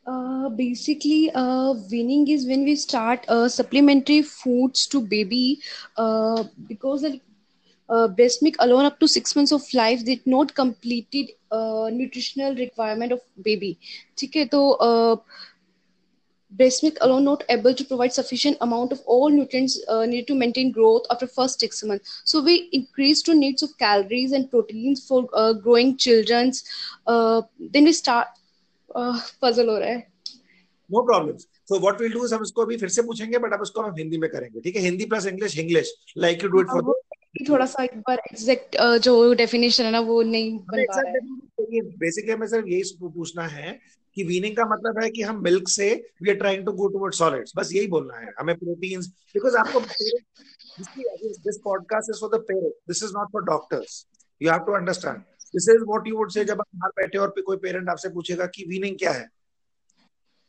Uh, 0.08 0.50
basically, 0.50 1.30
uh, 1.36 1.74
weaning 1.92 2.28
is 2.30 2.48
when 2.48 2.64
we 2.64 2.76
start 2.76 3.26
uh, 3.28 3.48
supplementary 3.50 4.22
foods 4.22 4.88
to 4.88 5.02
baby 5.02 5.60
uh, 5.98 6.44
because 6.68 7.02
the 7.02 7.20
uh, 7.90 8.08
breast 8.08 8.42
milk 8.42 8.56
alone 8.60 8.86
up 8.86 9.00
to 9.00 9.08
six 9.08 9.36
months 9.36 9.52
of 9.52 9.62
life 9.74 10.06
did 10.06 10.20
not 10.26 10.56
completed 10.56 11.32
uh, 11.52 11.90
nutritional 11.92 12.56
requirement 12.56 13.12
of 13.12 13.20
baby. 13.44 13.78
Okay, 14.24 14.48
so 14.52 14.74
uh, 14.76 15.16
breast 16.52 16.84
milk 16.84 16.98
alone 17.02 17.24
not 17.26 17.44
able 17.50 17.74
to 17.74 17.84
provide 17.86 18.14
sufficient 18.14 18.58
amount 18.62 18.92
of 18.92 19.00
all 19.06 19.30
nutrients 19.30 19.80
uh, 19.90 20.06
needed 20.06 20.28
to 20.28 20.36
maintain 20.36 20.72
growth 20.72 21.04
after 21.12 21.28
first 21.28 21.60
six 21.60 21.84
months 21.84 22.22
so 22.26 22.42
we 22.44 22.70
increase 22.72 23.22
to 23.22 23.36
needs 23.36 23.64
of 23.64 23.78
calories 23.78 24.32
and 24.32 24.50
proteins 24.50 25.06
for 25.08 25.28
uh, 25.34 25.54
growing 25.54 25.98
children's 25.98 26.64
uh, 27.08 27.42
then 27.60 27.84
we 27.86 27.92
start 27.94 28.28
puzzle 29.44 29.68
हो 29.70 29.78
रहा 29.78 29.90
है। 29.90 29.98
No 30.90 31.02
problem 31.06 31.38
so 31.38 31.80
what 31.80 32.02
will 32.02 32.14
do 32.14 32.26
is 32.26 32.34
हम 32.36 32.44
इसको 32.44 32.62
अभी 32.62 32.78
फिर 32.78 32.90
से 32.90 33.02
पूछेंगे 33.02 33.38
but 33.38 33.54
अब 33.54 33.62
इसको 33.64 33.82
हम 33.82 33.96
हिंदी 33.98 34.18
में 34.18 34.30
करेंगे 34.30 34.60
ठीक 34.60 34.76
है? 34.76 34.82
Hindi 34.82 35.06
plus 35.06 35.26
English 35.28 35.58
English 35.60 35.94
like 36.18 36.44
you 36.44 36.50
do 36.50 36.62
it 36.62 36.68
for 36.68 37.02
थोड़ा 37.50 37.66
सा 37.66 37.84
एक 37.84 37.98
बार 38.00 38.20
एग्जैक्ट 38.32 38.78
जो 39.04 39.34
डेफिनेशन 39.34 39.84
है 39.86 39.92
ना 39.92 40.00
वो 40.00 40.22
नहीं 40.24 40.58
बन 40.60 40.84
पा 40.84 41.02
रहा 41.02 41.12
है। 41.12 41.82
बेसिकली 42.00 42.32
हमें 42.32 42.48
सिर्फ़ 42.48 42.68
यही 42.68 43.10
पूछना 43.10 43.48
है 43.48 43.78
कि 44.18 44.24
वीनिंग 44.24 44.56
का 44.58 44.66
मतलब 44.66 45.00
है 45.04 45.10
कि 45.10 45.22
हम 45.22 45.44
मिल्क 45.44 45.68
से 45.70 45.90
we 46.24 46.30
are 46.30 46.36
trying 46.36 46.66
to 46.66 46.72
go 46.72 46.88
toward 46.88 47.14
solids 47.14 47.54
बस 47.58 47.74
यही 47.74 47.88
बोलना 47.88 48.18
है। 48.18 48.34
हमें 48.40 48.56
प्रोटीन्स 48.58 49.08
बिकॉज़ 49.34 49.56
आपको 49.58 49.80
this 51.48 51.58
podcast 51.64 52.10
is 52.10 52.20
for 52.22 52.30
the 52.30 52.42
parents 52.48 52.78
this 52.88 53.04
is 53.04 53.12
not 53.18 53.32
for 53.34 53.44
doctors 53.44 54.06
you 54.42 54.52
have 54.52 54.60
to 54.60 54.74
understand 54.74 55.22
this 55.54 55.70
is 55.70 55.84
what 55.88 56.08
you 56.08 56.18
would 56.18 56.32
say 56.32 56.46
जब 56.46 56.62
आप 56.62 56.68
बाहर 56.76 56.92
बैठे 56.98 57.18
और 57.18 57.34
कोई 57.42 57.58
पेरेंट 57.58 57.90
आपसे 57.90 58.10
पूछेगा 58.10 58.46
कि 58.56 58.66
वीनिंग 58.70 58.98
क्या 59.00 59.12
है? 59.12 59.28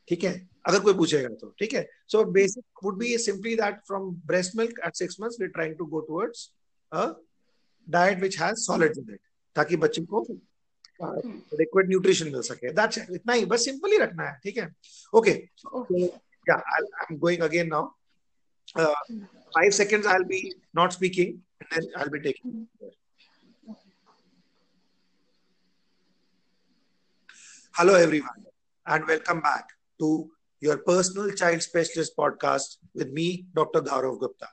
ठीक 0.08 0.24
है? 0.24 0.48
अगर 0.66 0.80
कोई 0.80 0.94
पूछेगा 0.94 1.28
तो 1.40 1.48
ठीक 1.58 1.72
है? 1.74 1.86
So 2.08 2.24
basic 2.32 2.84
would 2.84 2.98
be 2.98 3.16
simply 3.18 3.54
that 3.56 3.80
from 3.86 4.10
breast 4.26 4.56
milk 4.56 4.80
at 4.86 4.94
six 4.96 5.16
months 5.20 5.40
we 5.40 5.46
trying 5.48 5.74
to 5.78 5.86
go 5.86 6.00
towards 6.08 6.50
a 6.92 7.06
diet 7.88 8.20
which 8.20 8.40
has 8.40 8.56
solids 8.60 8.98
in 8.98 9.12
it 9.12 9.20
ताकि 9.56 9.76
बच्चे 9.84 10.02
को 10.04 10.26
लिक्विड 11.00 11.88
न्यूट्रिशन 11.88 12.30
मिल 12.32 12.40
सके। 12.42 12.72
दैट्स 12.72 12.98
इट 12.98 13.10
इतना 13.14 13.32
ही 13.32 13.44
बस 13.46 13.64
सिंपल 13.64 13.92
ही 13.92 13.98
रखना 13.98 14.28
है 14.28 14.38
ठीक 14.44 14.56
है? 14.58 14.74
ओके 15.12 15.30
या 16.50 16.54
I 16.74 17.04
am 17.10 17.18
going 17.18 17.42
again 17.42 17.68
now 17.68 17.86
five 18.78 19.70
seconds 19.72 20.06
I 20.06 20.18
will 20.18 20.26
be 20.28 20.40
not 20.76 20.92
speaking 20.92 21.28
and 21.28 21.74
then 21.74 21.92
I 21.98 22.04
will 22.12 22.90
Hello, 27.78 27.94
everyone, 27.94 28.44
and 28.88 29.06
welcome 29.06 29.40
back 29.40 29.68
to 30.00 30.28
your 30.60 30.78
personal 30.78 31.30
child 31.30 31.62
specialist 31.62 32.16
podcast 32.16 32.78
with 32.92 33.12
me, 33.12 33.46
Dr. 33.54 33.82
Gaurav 33.82 34.18
Gupta. 34.18 34.48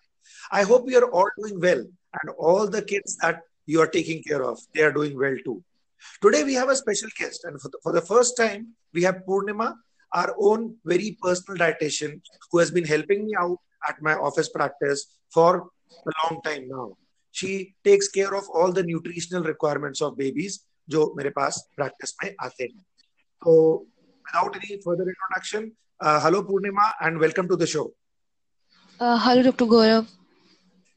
I 0.52 0.62
hope 0.62 0.88
you're 0.88 1.10
all 1.10 1.32
doing 1.40 1.60
well, 1.60 1.80
and 1.80 2.30
all 2.38 2.68
the 2.68 2.84
kids 2.84 3.18
that 3.24 3.40
you 3.66 3.82
are 3.82 3.88
taking 3.88 4.22
care 4.22 4.44
of, 4.44 4.60
they 4.76 4.84
are 4.84 4.92
doing 4.92 5.18
well 5.18 5.36
too. 5.44 5.64
Today, 6.22 6.44
we 6.44 6.54
have 6.54 6.70
a 6.70 6.76
special 6.76 7.10
guest, 7.18 7.46
and 7.46 7.60
for 7.60 7.70
the, 7.70 7.80
for 7.82 7.94
the 7.94 8.02
first 8.02 8.38
time, 8.38 8.68
we 8.94 9.02
have 9.02 9.24
Purnima, 9.28 9.74
our 10.14 10.36
own 10.40 10.76
very 10.86 11.18
personal 11.20 11.58
dietitian, 11.58 12.22
who 12.52 12.60
has 12.60 12.70
been 12.70 12.86
helping 12.86 13.26
me 13.26 13.34
out 13.40 13.58
at 13.90 14.00
my 14.04 14.14
office 14.14 14.50
practice 14.50 15.18
for 15.34 15.70
a 15.90 16.12
long 16.24 16.44
time 16.44 16.68
now. 16.68 16.96
She 17.32 17.74
takes 17.84 18.08
care 18.08 18.36
of 18.36 18.44
all 18.54 18.72
the 18.72 18.84
nutritional 18.84 19.42
requirements 19.42 20.00
of 20.00 20.16
babies 20.16 20.60
जो 20.90 21.14
मेरे 21.18 21.30
पास 21.30 21.70
practice 21.80 22.14
में 22.24 22.36
So, 23.42 23.86
without 24.26 24.56
any 24.56 24.82
further 24.82 25.06
introduction, 25.06 25.72
uh, 26.00 26.20
hello 26.20 26.44
Purnima 26.44 26.94
and 27.02 27.20
welcome 27.20 27.48
to 27.48 27.56
the 27.56 27.68
show. 27.68 27.94
Uh, 29.00 29.18
hello, 29.20 29.44
Dr. 29.44 29.66
Gaurav. 29.66 30.08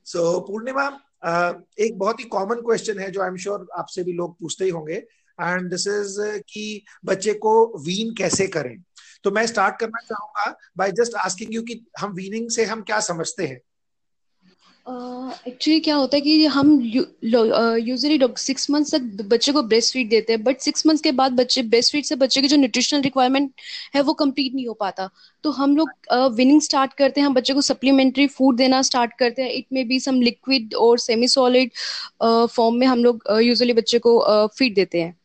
So, 0.06 0.40
Purnima, 0.42 1.00
uh, 1.22 1.54
एक 1.78 1.98
बहुत 1.98 2.20
ही 2.20 2.24
common 2.24 2.60
question 2.62 2.98
है 2.98 3.10
जो 3.10 3.22
I 3.22 3.28
am 3.28 3.36
sure 3.36 3.66
आपसे 3.78 4.02
भी 4.04 4.12
लोग 4.12 4.38
पूछते 4.40 4.64
ही 4.64 4.70
होंगे 4.70 4.94
एंड 5.38 5.70
दिस 5.70 5.86
इज़ 5.86 6.20
कि 6.48 6.84
बच्चे 7.04 7.34
को 7.44 7.54
वीन 7.84 8.14
कैसे 8.18 8.46
करें 8.56 8.76
तो 9.24 9.30
मैं 9.30 9.46
स्टार्ट 9.46 9.78
करना 9.80 10.00
चाहूँगा 10.06 10.54
बाय 10.78 10.92
जस्ट 11.00 11.14
आस्किंग 11.24 11.54
यू 11.54 11.62
कि 11.62 11.84
हम 11.98 12.12
वीनिंग 12.14 12.50
से 12.50 12.64
हम 12.64 12.82
क्या 12.82 13.00
समझते 13.10 13.46
हैं 13.46 13.60
एक्चुअली 14.88 15.78
uh, 15.78 15.84
क्या 15.84 15.94
होता 15.94 16.16
है 16.16 16.20
कि 16.20 16.46
हम 16.46 16.80
यूजुअली 16.82 18.18
सिक्स 18.36 18.70
मंथ्स 18.70 18.94
तक 18.94 19.00
बच्चे 19.28 19.52
को 19.52 19.62
ब्रेस्ट 19.62 19.92
फ़ीड 19.92 20.08
देते 20.08 20.32
हैं 20.32 20.42
बट 20.44 20.60
सिक्स 20.60 20.86
मंथ्स 20.86 21.00
के 21.00 21.12
बाद 21.12 21.32
बच्चे 21.32 21.62
ब्रेस्ट 21.62 21.92
फ़ीड 21.92 22.04
से 22.04 22.16
बच्चे 22.16 22.40
की 22.40 22.48
जो 22.48 22.56
न्यूट्रिशनल 22.56 23.00
रिक्वायरमेंट 23.00 23.50
है 23.94 24.00
वो 24.00 24.12
कंप्लीट 24.14 24.54
नहीं 24.54 24.66
हो 24.66 24.74
पाता। 24.74 25.08
तो 25.44 25.50
हम 25.50 25.76
लोग 25.76 25.90
विनिंग 26.36 26.60
स्टार्ट 26.62 26.92
करते 26.92 27.20
हैं 27.20 27.26
हम 27.26 27.34
बच्चे 27.34 27.54
को 27.54 27.60
सप्लीमेंट्री 27.60 28.26
फ़ूड 28.26 28.56
देना 28.56 28.82
स्टार्ट 28.82 29.12
करते 29.18 29.42
हैं। 29.42 29.50
It 29.50 29.66
may 29.72 29.84
be 29.84 30.00
some 30.00 30.20
liquid 30.22 30.74
और 30.74 30.98
सेमी 30.98 31.28
सॉलिड 31.28 31.70
फॉर्म 32.48 32.74
में 32.74 32.86
हम 32.86 33.04
लोग 33.04 33.24
यूजुअली 33.42 33.72
बच्चे 33.72 33.98
को 33.98 34.18
फ़ीड 34.46 34.74
देते 34.74 35.00
हैं। 35.00 35.16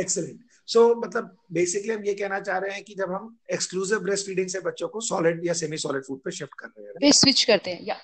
एक्सेलेंट 0.00 0.40
सो 0.66 0.94
मतलब 0.94 1.36
बेसिकली 1.52 1.92
हम 1.94 2.04
ये 2.04 2.14
कहना 2.14 2.40
चाह 2.40 2.58
रहे 2.58 2.74
हैं 2.74 2.82
कि 2.84 2.94
जब 2.94 3.12
हम 3.12 3.36
एक्सक्लूसिव 3.52 3.98
ब्रेस्ट 3.98 4.26
फीडिंग 4.26 4.48
से 4.48 4.60
बच्चों 4.60 4.88
को 4.88 5.00
सॉलिड 5.00 5.46
या 5.46 5.52
सेमी 5.52 5.76
सॉलिड 5.76 6.02
फ़ूड 6.02 6.18
पे 6.18 6.30
शिफ्ट 6.30 6.54
कर 6.58 6.66
रहे 6.66 7.06
हैं 7.06 7.12
स्विच 7.12 7.44
करते 7.44 7.70
हैं 7.70 7.84
या 7.84 7.96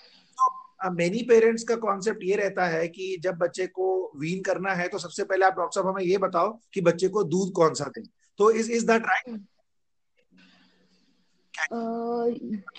मेनी 0.81 1.23
पेरेंट्स 1.29 1.63
का 1.65 1.75
कॉन्सेप्ट 1.77 2.23
ये 2.25 2.37
रहता 2.37 2.67
है 2.67 2.87
कि 2.89 3.17
जब 3.23 3.37
बच्चे 3.39 3.67
को 3.69 3.87
वीन 4.17 4.41
करना 4.43 4.75
है 4.75 4.89
तो 4.89 4.99
सबसे 4.99 5.25
पहले 5.25 5.47
आप 5.47 5.57
डॉक्टर 5.57 5.81
साहब 5.81 5.89
हमें 5.89 6.05
ये 6.05 6.19
बताओ 6.19 6.59
कि 6.75 6.81
बच्चे 6.81 7.09
को 7.09 7.25
दूध 7.25 7.53
कौन 7.53 7.75
सा 7.75 7.85
दें। 7.97 8.03
तो 8.39 8.51
is 8.51 8.71
is 8.73 8.87
that 8.87 9.03
right 9.07 9.41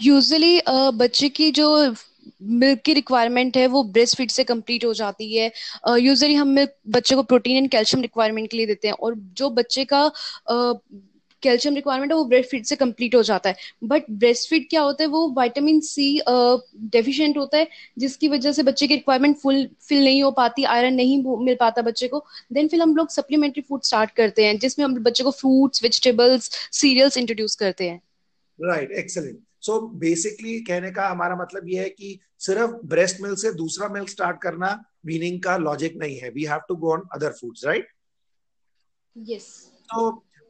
usually 0.01 0.61
बच्चे 0.95 1.29
की 1.29 1.51
जो 1.51 1.67
मिल्क 2.41 2.79
की 2.85 2.93
रिक्वायरमेंट 2.93 3.57
है 3.57 3.65
वो 3.67 3.83
ब्रेस्ट 3.85 4.17
फ़ीड 4.17 4.31
से 4.31 4.43
कंप्लीट 4.43 4.85
हो 4.85 4.93
जाती 4.93 5.35
है। 5.35 5.51
यूजुअली 5.99 6.35
हम 6.35 6.47
मिल्क 6.49 6.73
बच्चे 6.89 7.15
को 7.15 7.23
प्रोटीन 7.23 7.57
एंड 7.57 7.69
कैल्शियम 7.69 8.01
रिक्वायरमेंट 8.01 8.49
के 8.51 8.57
लिए 8.57 8.65
देते 8.65 8.87
हैं। 8.87 8.95
और 8.95 9.15
जो 9.37 9.49
बच्चे 9.51 9.85
का 9.85 10.03
कैल्शियम 11.43 11.75
रिक्वायरमेंट 11.75 12.11
है 12.11 12.17
वो 12.17 12.25
ब्रेस्ट 12.25 12.49
फ़ीड 12.51 12.65
से 12.65 12.75
कंप्लीट 12.75 13.15
हो 13.15 13.21
जाता 13.23 13.49
है। 13.49 13.55
बट 13.83 14.09
ब्रेस्ट 14.11 14.49
फ़ीड 14.49 14.67
क्या 14.69 14.81
होता 14.81 15.03
है 15.03 15.07
वो 15.09 15.27
विटामिन 15.39 15.79
सी 15.81 16.07
डेफिशिएंट 16.27 17.37
होता 17.37 17.57
है 17.57 17.67
जिसकी 17.97 18.27
वजह 18.27 18.51
से 18.51 18.63
बच्चे 18.63 18.87
की 18.87 18.95
रिक्वायरमेंट 18.95 19.37
फुल 19.37 19.67
फिल 19.81 20.03
नहीं 20.03 20.23
हो 20.23 20.31
पाती 20.31 20.63
आयरन 20.65 20.93
नहीं 20.93 21.17
मिल 21.37 21.55
पाता 21.59 21.81
बच्चे 21.81 22.07
को। 22.07 22.23
देन 22.53 22.67
फिर 22.67 22.81
हम 22.81 22.95
लोग 22.95 23.09
सप्लीमेंट्री 23.09 23.61
फ़ूड 23.61 23.81
स्टार्ट 23.83 24.11
करते 24.15 24.45
हैं 24.45 24.57
जिसमें 24.59 24.85
हम 24.85 24.95
बच्चे 25.03 25.23
को 25.23 25.31
फ्रूट्स 25.33 25.83
वेजिटेबल्स 25.83 26.51
सीरियल्स 26.71 27.17
इंट्रोड्यूस 27.17 27.55
करते 27.55 27.89
हैं। 27.89 28.01
राइट 28.59 28.91
एक्सेलेंट 28.93 29.39
सो 29.61 29.79
बेसिकली 29.99 30.59
कहने 30.61 30.91
का 30.91 31.07
हमारा 31.07 31.35
मतलब 31.35 31.67
ये 31.69 31.79
है 31.79 31.89
कि 31.89 32.19
सिर्फ़ 32.39 32.71
ब्रेस्ट 32.87 33.21
मिल्क 33.21 33.37
से 33.39 33.53
दूसरा 33.53 33.87
मिल्क 33.89 34.09
स्टार्ट 34.09 34.41
करना 34.41 34.69
वीनिंग 35.05 35.41
का 35.43 35.57
लॉजिक 35.57 35.97
नहीं 35.97 36.17
है। 36.17 36.29
We 36.29 36.43
have 36.43 36.59
to 36.69 36.75
go 36.75 36.91
on 36.93 37.07
other 37.13 37.31
foods 37.31 37.65
right 37.65 37.87
yes. 39.15 39.45
so 39.89 40.01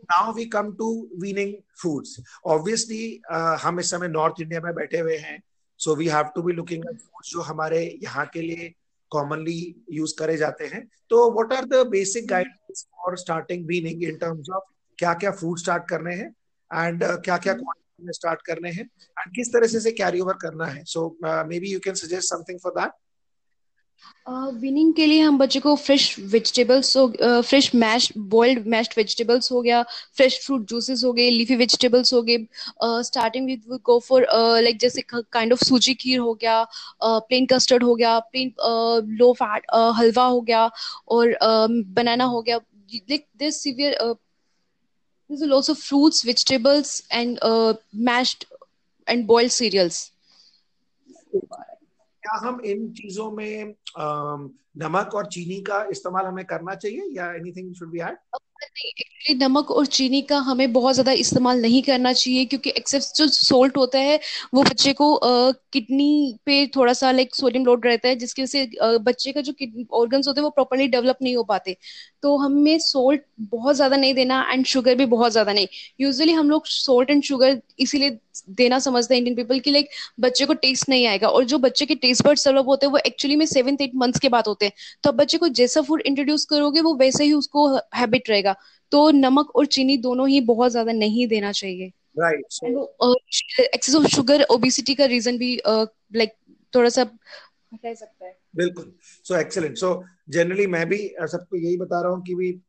now 0.10 0.34
we 0.34 0.48
come 0.48 0.76
to 0.78 0.88
weaning 1.18 1.54
foods 1.76 2.20
obviously 2.46 3.22
uh, 3.32 3.58
हम 3.64 3.80
इस 3.80 3.92
समय 3.92 4.08
नॉर्थ 4.08 4.42
इंडिया 4.42 4.62
में 4.62 4.74
बैठे 4.76 5.00
हुए 5.00 5.18
हैं 5.20 5.42
so 5.80 5.96
we 5.96 6.08
have 6.08 6.34
to 6.34 6.44
be 6.44 6.54
looking 6.54 6.84
at 6.84 7.00
foods 7.00 7.32
जो 7.32 7.42
हमारे 7.42 7.84
यहाँ 8.04 8.26
के 8.34 8.42
लिए 8.42 8.74
commonly 9.12 9.60
यूज़ 9.92 10.14
करे 10.20 10.38
जाते 10.38 10.66
हैं 10.66 10.86
तो 11.10 11.24
what 11.38 11.56
are 11.58 11.66
the 11.68 11.84
basic 11.96 12.28
guidelines 12.28 12.86
for 12.96 13.16
starting 13.18 13.66
weaning 13.72 14.04
in 14.10 14.20
terms 14.26 14.54
of 14.56 14.70
क्या 15.00 15.14
क्या 15.14 15.32
फ़ूड 15.32 15.60
स्टार्ट 15.60 15.88
करने 15.90 16.16
हैं 16.16 16.28
एंड 16.72 17.04
uh, 17.04 17.16
क्या 17.26 17.38
क्या 17.38 17.54
क्वांटिटी 17.54 18.06
में 18.06 18.12
स्टार्ट 18.14 18.42
करने 18.46 18.70
हैं 18.72 18.84
एंड 18.84 19.36
किस 19.36 19.54
तरह 19.54 19.80
से 19.80 19.92
कैरी 19.92 20.20
ओवर 20.20 20.38
करना 20.42 20.66
है 20.66 20.84
so 20.88 21.08
may 21.24 21.60
be 21.60 21.72
you 21.72 21.80
can 21.86 21.94
suggest 22.02 22.30
something 22.30 22.60
for 22.64 22.72
that 22.80 22.92
weaning 24.30 24.94
के 24.94 25.06
लिए 25.06 25.22
हम 25.22 25.38
बच्चे 25.38 25.60
को 25.60 25.76
फ्रेश 25.76 26.04
वेजिटेबल्स 26.20 26.96
हो 26.98 27.42
fresh 27.42 27.74
mash 27.76 28.12
boiled 28.18 28.68
mashed 28.68 28.94
vegetables 28.98 29.52
हो 29.52 29.62
गया 29.62 29.82
फ्रेश 30.18 30.40
फ्रूट 30.46 30.68
जूसेस 30.70 31.04
हो 31.04 31.14
गए 31.14 31.30
लीफी 31.30 31.56
वेजिटेबल्स 31.56 32.14
हो 32.14 32.22
गए 32.22 32.38
starting 33.04 33.46
with 33.46 33.80
go 33.84 34.00
for 34.00 34.28
like 34.62 34.80
जैसे 34.80 35.02
काइंड 35.12 35.54
ऑफ़ 35.54 35.64
सूजी 35.66 35.94
खीर 35.94 36.20
हो 36.20 36.34
गया 36.34 36.64
प्लेन 37.04 37.46
uh, 37.46 37.52
कस्टर्ड 37.54 37.84
हो 37.84 37.96
गया 37.96 38.18
प्लेन 38.20 38.54
लो 39.20 39.32
फैट 39.34 39.66
हलवा 39.98 40.26
हो 40.26 40.42
गया 40.42 40.70
और 41.08 41.38
बनाना 41.94 42.24
हो 42.24 42.42
गया 42.42 42.60
like 42.94 43.28
this 43.38 43.62
severe 43.64 43.98
lots 45.30 45.70
of 45.70 45.78
fruits, 45.78 46.24
vegetables, 46.24 47.04
and 47.10 47.40
uh, 47.42 47.74
mashed 47.94 48.46
and 49.08 49.28
boiled 49.28 49.52
cereals. 49.52 50.12
क्या 52.24 52.38
हम 52.40 52.60
इन 52.62 52.90
चीज़ों 52.92 53.32
में 53.32 53.74
नमक 54.78 55.16
और 55.16 55.26
चीनी 55.26 55.60
का 55.62 55.84
इस्तेमाल 55.92 56.26
हमें 56.26 56.46
करना 56.46 56.76
चाहिए 56.76 57.10
या 57.12 57.32
anything 57.34 57.74
should 57.74 57.92
be 57.92 58.00
add 58.00 58.18
actually 58.62 59.38
नमक 59.40 59.72
और 59.72 59.86
चीनी 59.88 60.22
का 60.22 60.38
हमें 60.42 60.72
बहुत 60.74 60.94
ज़्यादा 60.94 61.12
इस्तेमाल 61.14 61.62
नहीं 61.62 61.82
करना 61.84 62.14
चाहिए, 62.14 62.46
क्योंकि 62.46 62.70
एक्सेस 62.72 63.12
जो 63.18 63.28
सोल्ट 63.28 63.78
होता 63.78 64.00
है, 64.00 64.20
वो 64.54 64.64
बच्चे 64.64 64.94
को 64.94 65.20
किडनी 65.24 66.38
पे 66.46 66.66
थोड़ा 66.76 66.94
सा 66.94 67.12
लाइक 67.12 67.36
सोडियम 67.36 67.66
लोड 67.66 67.86
रहता 67.86 68.08
है, 68.08 68.16
जिसकी 68.16 68.42
वजह 68.42 68.66
से 68.66 68.98
बच्चे 69.02 69.32
का 69.32 69.42
जो 69.42 69.54
ऑर्गन्स 69.94 70.28
होते 70.28 70.40
हैं, 70.42 70.44
वो 70.44 70.50
प्रॉपरली 70.52 70.88
डेवलप 70.88 71.18
नहीं 71.22 71.36
हो 71.36 71.44
पाते। 71.44 71.78
तो 72.24 72.36
हमें 72.38 72.78
सोल्ट 72.80 73.22
बहुत 73.42 73.76
ज़्यादा 73.76 73.98
नहीं 73.98 74.14
देना 74.14 74.46
एंड 74.52 74.66
शुगर 74.66 74.96
भी 74.96 75.06
बहुत 75.08 75.32
ज़्यादा 75.32 75.54
नहीं। 75.54 75.68
यूजुअली 76.02 76.34
हम 76.34 76.50
लोग 76.50 76.66
सोल्ट 76.68 77.10
एंड 77.12 77.24
शुगर 77.24 77.62
इसीलिए 77.80 78.18
देना 78.52 78.78
समझते 78.80 79.14
हैं 79.14 79.20
इंडियन 79.20 79.36
पीपल 79.36 79.60
की 79.60 79.72
लाइक 79.72 79.90
बच्चे 80.20 80.46
को 80.46 80.54
टेस्ट 80.56 80.90
नहीं 80.90 81.06
आएगा। 81.08 81.28
और 81.30 81.44
जो 81.46 81.58
बच्चे 81.60 81.86
के 81.86 81.96
टेस्ट 81.96 82.24
बर्ड 82.26 82.40
डेवलप 82.40 82.68
होते 82.68 82.86
हैं, 82.86 82.92
वो 82.94 83.00
एक्चुअली 83.00 83.36
में 83.36 83.46
सेवन 83.46 83.78
एट 83.82 83.92
मंथ्स 83.96 84.20
के 84.20 84.30
बाद 84.30 84.48
होते 84.48 84.66
हैं। 84.66 84.74
तो 85.04 85.10
अब 85.10 85.16
बच्चे 85.16 85.38
को 85.38 85.48
जैसा 85.50 85.82
फ़ूड 85.82 86.02
इंट्रोड्यूस 86.06 86.46
करोगे, 86.46 86.82
वो 86.82 86.96
वैसे 86.98 87.24
ही 87.24 87.34
उसको 87.34 87.68
हैबिट 87.96 88.30
रहेगा। 88.30 88.51
तो 88.92 89.12
नमक 89.12 89.56
और 89.56 89.66
चीनी 89.66 89.98
दोनों 89.98 90.30
ही 90.30 90.42
बहुत 90.42 90.72
ज़्यादा 90.72 90.92
नहीं 90.92 91.28
देना 91.28 91.52
चाहिए। 91.52 91.92
एक्सेस 93.76 93.96
ऑफ़ 93.96 94.06
शुगर 94.06 94.44
ओबिसिटी 94.44 94.96
का 94.96 95.06
रीजन 95.06 95.38
भी 95.38 95.62
लाइक 95.68 96.34
uh, 96.34 96.76
थोड़ा 96.76 96.90
सा 96.90 97.04
कह 97.04 97.94
सकता 97.94 98.26
है। 98.26 98.38
बिल्कुल 98.56 98.94
सो 99.02 99.36
एक्सेलेंट 99.36 99.78
सो 99.78 100.04
जनरली 100.30 100.68
मैं 100.68 100.90
भी 100.90 101.16
सबको 101.22 101.58
यही 101.58 101.78
बता 101.78 102.02
रहा 102.02 102.12
हूँ 102.12 102.24
कि 102.24 102.36
भी 102.36 102.62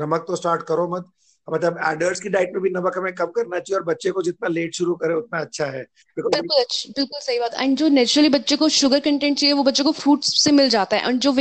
नमक 0.00 0.24
तो 0.28 0.36
स्टार्ट 0.36 0.62
करो 0.62 0.88
मत। 0.88 1.10
मतलब 1.48 1.78
एडल्ट्स 1.84 2.20
की 2.20 2.28
डाइट 2.28 2.52
में 2.52 2.62
भी 2.62 2.70
नमक 2.70 2.98
हमें 2.98 3.12
कम 3.14 3.26
करना 3.26 3.58
चाहिए 3.58 3.78
और 3.78 3.84
बच्चे 3.84 4.10
को 4.10 4.22
जितना 4.22 4.48
लेट 4.48 4.74
शुरू 4.74 4.94
करे 4.94 5.14
उतना 5.14 5.40
अच्छा 5.40 5.66
है। 5.66 5.82
बिल्कुल 6.16 6.40
बिल्कुल 6.40 7.20
सही 7.20 7.38
बात। 7.40 7.54
एंड 7.54 7.76
जो 7.78 7.88
नेचुरली 7.88 8.28
बच्चे 8.28 8.56
को 8.56 8.68
शुगर 8.68 9.00
कंटेंट 9.00 9.38
चाहिए 9.38 9.52
वो 9.52 9.62
बच्चे 9.62 9.82
को 9.82 9.92
फ्रूट्स 9.92 10.44
से 10.44 10.52
मिल 10.52 10.68
जाता 10.68 10.96
है। 10.96 11.08
एंड 11.08 11.20
जो 11.20 11.34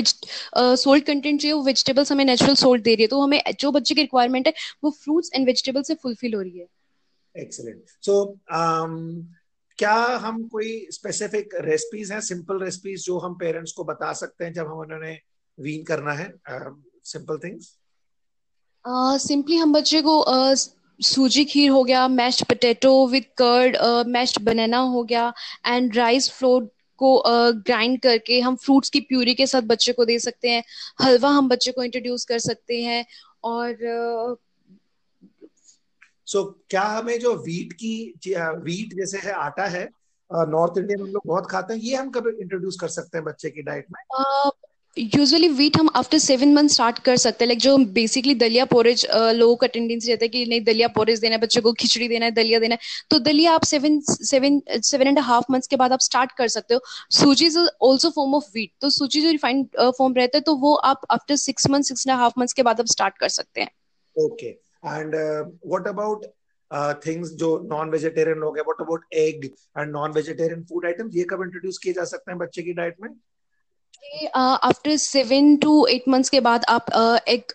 सोल्ट 0.76 1.06
कंटेंट 1.06 1.42
चाहिए 1.42 1.54
वो 1.54 1.64
वेजिटेबल्स 1.64 2.12
हमें 2.12 2.26
नेचुरल 2.26 2.56
सोल्ट 2.56 2.84
दे 2.84 2.96
रही 2.96 3.04
है। 3.04 3.08
तो 3.08 3.22
हमें 3.22 3.42
जो 3.60 3.72
बच्चे 3.72 3.96
की 3.96 4.02
रिक्वायरमेंट 4.02 4.48
है 4.48 4.54
वो 4.84 4.92
फ्रूट्स 4.92 5.30
एंड 5.36 5.46
वेजिटेबल 5.46 5.82
से 5.82 5.96
फुलफिल 5.96 6.34
हो 6.34 6.42
रही 6.42 6.60
है। 6.60 6.68
एक्सीलेंट 7.36 7.84
सो 8.02 8.24
um, 8.54 9.26
क्या 9.78 9.94
हम 9.94 10.48
कोई 10.48 10.88
स्पेसिफिक 10.92 11.56
रेसिपीज़ 11.62 12.14
हैं 12.14 12.22
सिंपल 12.22 12.60
रेसिपीज़ 12.60 13.04
जो 13.04 13.18
हम 13.20 13.36
पेरेंट्स 13.36 13.72
को 13.72 13.84
बता 13.84 14.12
सकते 14.14 14.46
हैं 14.46 14.54
जब 14.54 14.68
हम 14.68 14.80
उन्होंने 14.80 15.18
वीन 15.60 15.84
करना 15.84 16.14
है? 16.14 16.34
सिंपल 16.50 17.38
uh, 17.38 17.44
थिंग्स 17.44 17.78
सिंपली 18.88 19.58
हम 19.58 19.74
बच्चे 19.74 20.02
को 20.06 20.26
सूजी 21.02 21.46
खीर 21.46 21.70
हो 21.70 21.84
गया 21.84 22.08
mashed 22.08 22.46
potato 22.46 23.08
with 23.08 23.26
curd 23.42 23.78
mashed 24.08 24.42
banana 24.42 24.78
हो 24.78 25.04
गया 25.04 25.34
एंड 25.66 25.98
राइस 25.98 26.32
फ्लोर 26.32 26.70
को 26.98 27.24
ग्राइंड 27.54 27.98
uh, 27.98 28.04
करके 28.04 28.40
हम 28.40 28.56
फ्रूट्स 28.56 28.90
की 28.90 29.00
प्यूरी 29.00 29.36
के 29.36 29.48
साथ 29.48 29.62
बच्चे 29.62 29.94
को 29.94 30.06
दे 30.06 30.20
सकते 30.20 30.50
हैं। 30.50 30.64
हलवा 31.02 31.30
हम 31.30 31.50
बच्चे 31.50 31.72
को 31.72 31.84
इंट्रोड्यूस 31.84 32.26
कर 32.26 32.40
सकते 32.40 32.84
हैं 32.84 33.06
और 33.44 33.78
सो 36.26 36.42
uh, 36.42 36.48
so, 36.48 36.66
क्या 36.70 36.84
हमें 36.84 37.20
जो 37.20 37.36
वीट 37.36 37.74
की 37.74 38.14
वीट 38.38 38.94
जैसे 38.94 39.18
है 39.18 39.32
आटा 39.32 39.66
है 39.66 39.90
नॉर्थ 40.34 40.74
इंडिया 40.78 40.98
में 40.98 41.06
हम 41.06 41.12
लोग 41.12 41.22
बहुत 41.26 41.52
खाते 41.52 41.74
हैं 41.74 41.82
ये 41.82 41.96
हम 41.96 42.10
कभी 42.10 42.42
इंट्रोड्यूस 42.42 42.78
कर 42.82 42.88
सकते 42.88 43.18
हैं 43.18 43.26
बच्चे 43.26 43.50
की 43.50 43.62
डाइट 43.62 43.86
में? 43.92 44.04
uh, 44.22 44.52
यूजुअली 44.98 45.48
वीट 45.50 45.78
हम 45.78 45.90
आफ्टर 45.96 46.18
सेवन 46.18 46.54
मंथ 46.54 46.70
स्टार्ट 46.70 46.98
कर 47.00 47.18
सकते 47.18 47.44
हैं। 47.44 47.48
लाइक 47.48 47.60
जो 47.60 47.78
बेसिकली 47.94 48.34
दलिया 48.36 48.64
पोरेज 48.66 49.06
लोगों 49.14 49.56
का 49.56 49.68
टेंडेंसी 49.68 50.10
रहता 50.10 50.26
है 50.26 50.30
कि 50.30 50.46
नहीं, 50.46 50.62
दलिया 50.64 50.88
पोरेज 50.96 51.20
देना 51.20 51.36
है, 51.36 51.42
बच्चे 51.42 51.62
को 51.62 51.74
खिचड़ी 51.74 52.08
देना 52.08 52.26
है, 52.26 52.32
दलिया 52.32 52.60
देना 52.60 52.76
है। 52.76 52.80
तो 53.12 53.20
दलिया 53.22 53.54
आप 53.54 53.64
seven 53.66 54.00
seven 54.06 54.62
seven 54.70 55.08
and 55.08 55.20
half 55.22 55.46
months 55.52 55.68
के 55.68 55.76
बाद 55.76 55.94
आप 55.94 56.00
स्टार्ट 56.02 56.32
कर 56.38 56.48
सकते 56.50 56.74
हो। 56.74 56.82
सूजी 57.12 57.46
is 57.46 57.58
also 57.60 58.10
form 58.10 58.36
of 58.36 58.50
wheat 58.56 58.72
तो 58.82 58.90
सूजी 58.90 59.22
जो 59.22 59.32
रिफाइंड 59.32 59.66
फॉर्म 59.98 60.14
रहता 60.16 60.38
है 60.38 60.42
तो 60.42 60.56
वो 60.58 60.74
आप 60.92 61.08
after 61.12 61.36
six 61.38 61.70
month 61.70 61.84
six 61.84 62.08
and 62.08 62.18
half 62.18 62.40
months 62.40 62.54
के 62.54 62.64
बाद 62.64 62.80
आप 62.80 62.88
स्टार्ट 62.88 63.18
कर 63.18 63.30
सकते 63.30 63.62
हैं। 63.62 63.72
Okay 64.16 64.48
and 64.48 65.16
what 65.16 65.88
about 65.88 66.26
things 67.06 67.34
जो 67.40 67.58
नॉन 67.72 67.90
वेजिटेरियन 67.90 68.38
लोग 68.40 68.58
हैं? 68.58 68.64
What 68.66 68.82
about 68.82 69.06
egg 69.16 69.46
and 69.46 69.92
non 69.92 70.12
vegetarian 70.14 70.64
food 70.64 70.86
items 70.86 71.16
ये 71.16 71.24
कब 71.30 71.44
इंट्रोड्यूस 71.44 71.78
किए 71.78 71.94
जा 71.94 72.04
सकते 72.06 72.32
हैं 72.32 72.40
बच्चे 72.40 72.64
की 72.64 72.74
डाइट 72.74 72.96
में? 73.02 73.10
After 74.36 74.96
seven 74.98 75.56
two 75.58 75.86
eight 75.88 76.04
months 76.10 76.30
के 76.30 76.40
बाद 76.40 76.66
आप 76.70 76.86
एक 77.30 77.54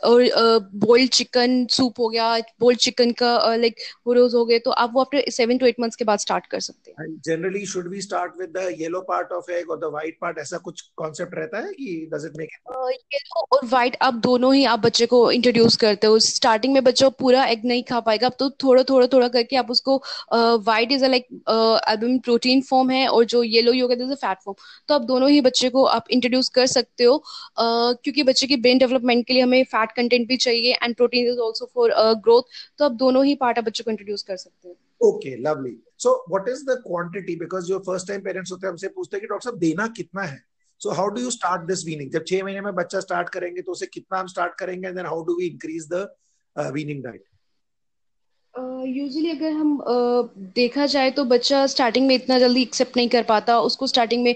बोल्ड 0.76 1.10
चिकन 1.10 1.66
सूप 1.70 1.98
हो 2.00 2.08
गया 2.08 2.36
बोल्ड 2.60 2.78
चिकन 2.78 3.10
का 3.20 3.34
लाइक 3.56 3.80
रोज 4.08 4.34
हो 4.34 4.44
गए 4.46 4.58
तो 4.58 4.70
आप 4.72 4.90
वो 4.94 5.00
after 5.00 5.30
seven 5.30 5.58
to 5.58 5.66
eight 5.66 5.80
months 5.80 5.96
के 5.96 6.04
बाद 6.04 6.18
स्टार्ट 6.18 6.46
कर 6.46 6.60
सकते 6.60 6.90
हैं। 6.90 7.06
Generally 7.26 7.64
should 7.66 7.88
we 7.90 8.00
start 8.00 8.32
with 8.40 8.50
the 8.56 8.68
yellow 8.80 9.00
part 9.08 9.32
of 9.32 9.50
egg 9.52 9.70
और 9.70 9.78
द 9.78 9.90
व्हाइट 9.92 10.18
पार्ट 10.20 10.38
ऐसा 10.38 10.58
कुछ 10.58 10.80
कॉन्सेप्ट 10.96 11.34
रहता 11.34 11.58
है 11.58 11.72
कि 11.72 12.08
डज 12.12 12.26
इट 12.26 12.38
मेक 12.38 12.50
येलो 12.92 13.46
और 13.52 13.66
व्हाइट 13.66 13.96
आप 14.02 14.14
दोनों 14.24 14.54
ही 14.54 14.64
आप 14.66 14.80
बच्चे 14.80 15.06
को 15.06 15.30
इंट्रोड्यूस 15.32 15.76
करते 15.76 16.06
हो। 16.06 16.18
स्टार्टिंग 16.20 16.74
में 16.74 16.82
बच्चा 16.84 17.08
पूरा 17.18 17.44
एग 17.46 17.64
नहीं 17.64 17.82
खा 17.90 18.00
पाएगा 18.00 18.28
तो 18.38 18.50
थोड़ा 18.64 18.82
थोड़ा 18.90 19.06
थोड़ा 19.12 19.28
करके 19.28 19.56
आप 19.56 19.70
उसको 19.70 19.96
white 20.32 20.92
is 20.92 21.04
a 21.04 21.08
like 21.08 21.26
albumin 21.90 22.18
protein 22.20 22.60
form 22.70 22.90
है 22.90 23.06
और 23.08 23.24
जो 23.26 23.42
yellow 23.42 23.72
yolk 23.72 23.94
is 23.94 24.12
a 24.12 24.14
fat 24.16 24.38
form 24.44 24.56
तो 24.88 24.94
आप 24.94 25.02
दोनों 25.04 25.30
ही 25.30 25.40
बच्चे 25.40 25.70
को 25.70 25.84
आप 25.86 26.10
इंट्रोड्यूस 26.10 26.35
इंट्रोड्यूस 26.36 26.48
कर 26.50 26.66
सकते 26.68 27.04
हो। 27.04 27.14
uh, 27.14 28.02
क्योंकि 28.02 28.22
बच्चे 28.22 28.46
की 28.46 28.56
ब्रेन 28.56 28.78
डेवलपमेंट 28.78 29.26
के 29.26 29.34
लिए 29.34 29.42
हमें 29.42 29.64
फैट 29.66 29.92
कंटेंट 29.92 30.28
भी 30.28 30.36
चाहिए 30.38 30.74
and 30.74 30.94
protein 30.96 31.28
is 31.28 31.38
also 31.40 31.70
for 31.74 31.92
growth 32.24 32.42
तो 32.78 32.84
आप 32.84 32.92
दोनों 32.96 33.24
ही 33.24 33.34
पार्ट 33.36 33.58
आप 33.58 33.64
बच्चे 33.64 33.84
को 33.84 33.90
इंट्रोड्यूस 33.90 34.22
कर 34.22 34.36
सकते 34.36 34.68
हैं। 34.68 34.76
Okay 35.02 35.36
lovely 35.42 35.76
so 35.98 36.12
what 36.30 36.48
is 36.48 36.64
the 36.64 36.80
quantity 36.86 37.36
because 37.36 37.64
जो 37.66 37.78
फ़र्स्ट 37.86 38.08
टाइम 38.08 38.20
पेरेंट्स 38.22 38.52
होते 38.52 38.66
हैं 38.66 38.70
हमसे 38.70 38.88
पूछते 38.88 39.16
हैं 39.16 39.20
कि 39.20 39.26
डॉक्टर 39.26 39.50
साहब 39.50 39.58
देना 39.60 39.86
कितना 39.96 40.22
है? 40.22 40.42
So 40.80 40.90
how 40.90 41.08
do 41.08 41.22
you 41.22 41.30
start 41.30 41.62
this 41.68 41.84
weaning 41.86 42.10
जब 42.12 42.24
छह 42.28 42.44
महीने 42.44 42.60
में 42.60 42.74
बच्चा 42.74 43.00
स्टार्ट 43.00 43.28
करेंगे 43.28 43.62
तो 43.62 43.72
उसे 43.72 43.86
कितना 43.86 44.18
हम 44.18 44.26
स्टार्ट 44.26 44.54
करेंगे? 44.58 44.92
Then 44.92 45.06
how 45.06 45.24
do 45.24 45.36
we 45.36 45.46
increase 45.46 45.88
the 45.92 46.06
weaning 46.74 47.02
diet 47.04 47.24
usually 48.56 49.30
uh, 49.30 49.36
अगर 49.36 49.52
हम 49.52 49.80
देखा 50.54 50.84
जाए 50.86 51.10
तो 51.10 51.24
बच्चा 51.24 51.66
स्टार्टिंग 51.66 52.06
में 52.06 52.14
इतना 52.14 52.38
जल्दी 52.38 52.62
एक्सेप्ट 52.62 52.96
नहीं 52.96 53.08
कर 53.08 53.22
पाता। 53.22 53.58
उसको 53.60 53.86
स्टार्टिंग 53.86 54.22
में 54.24 54.34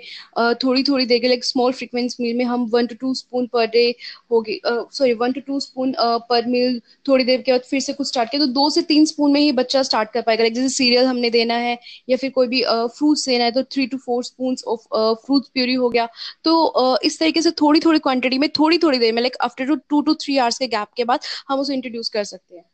थोड़ी 0.64 0.83
थोड़ी 0.83 1.06
देर 1.06 1.18
के 1.20 1.28
लाइक 1.28 1.44
स्मॉल 1.44 1.72
फ्रीक्वेंस 1.72 2.16
मील 2.20 2.37
में 2.37 2.44
हम 2.44 2.64
one 2.72 2.87
two 2.87 2.94
two 3.00 3.12
spoon 3.14 3.46
per 3.52 3.66
day 3.66 3.85
हो 4.33 4.44
sorry 4.92 5.12
one 5.14 5.33
two 5.33 5.40
two 5.46 5.61
spoon 5.61 5.94
per 6.00 6.46
meal 6.46 6.80
थोड़ी 7.09 7.24
देर 7.24 7.42
के 7.42 7.52
बाद 7.52 7.62
फिर 7.70 7.80
से 7.80 7.92
कुछ 7.92 8.09
स्टार्ट 8.09 8.30
किया 8.30 8.40
तो 8.40 8.52
दो 8.52 8.68
से 8.70 8.83
तीन 8.83 9.04
स्पून 9.06 9.33
में 9.33 9.40
ही 9.40 9.52
बच्चा 9.52 9.83
स्टार्ट 9.83 10.11
कर 10.11 10.22
पाएगा। 10.22 10.42
लाइक 10.42 10.54
जैसे 10.54 10.68
सीरियल 10.68 11.06
हमने 11.06 11.30
देना 11.30 11.54
है 11.54 11.78
या 12.09 12.16
फिर 12.16 12.30
कोई 12.30 12.46
भी 12.48 12.62
फ्रूट्स 12.68 13.26
देना 13.28 13.44
है 13.44 13.50
तो 13.52 13.62
three 13.62 13.87
two 13.87 13.98
four 13.98 14.24
spoon 14.24 14.56
of 14.68 14.87
fruit 15.26 15.46
puree 15.54 15.74
हो 15.74 15.88
गया। 15.90 16.09
तो 16.44 16.98
इस 17.04 17.18
तरीके 17.20 17.42
से 17.42 17.50
थोड़ी 17.62 17.80
थोड़ी 17.80 17.98
क्वांटिटी 17.98 18.38
में 18.38 18.48
थोड़ी 18.59 18.78
थोड़ी 18.78 18.98
देर 18.98 19.12
में 19.14 19.22
like 19.22 19.37
after 19.42 19.66
two 19.66 19.76
two 19.88 20.00
two 20.00 20.14
three 20.14 20.38
hours 20.38 20.59
के 20.59 20.66
गैप 20.68 20.88
के 20.96 21.04
बाद 21.04 21.20
हम 21.48 21.61
उसे 21.61 21.74
इंट्रोड्यूस 21.74 22.09
कर 22.09 22.24
सकते 22.24 22.56
हैं। 22.56 22.64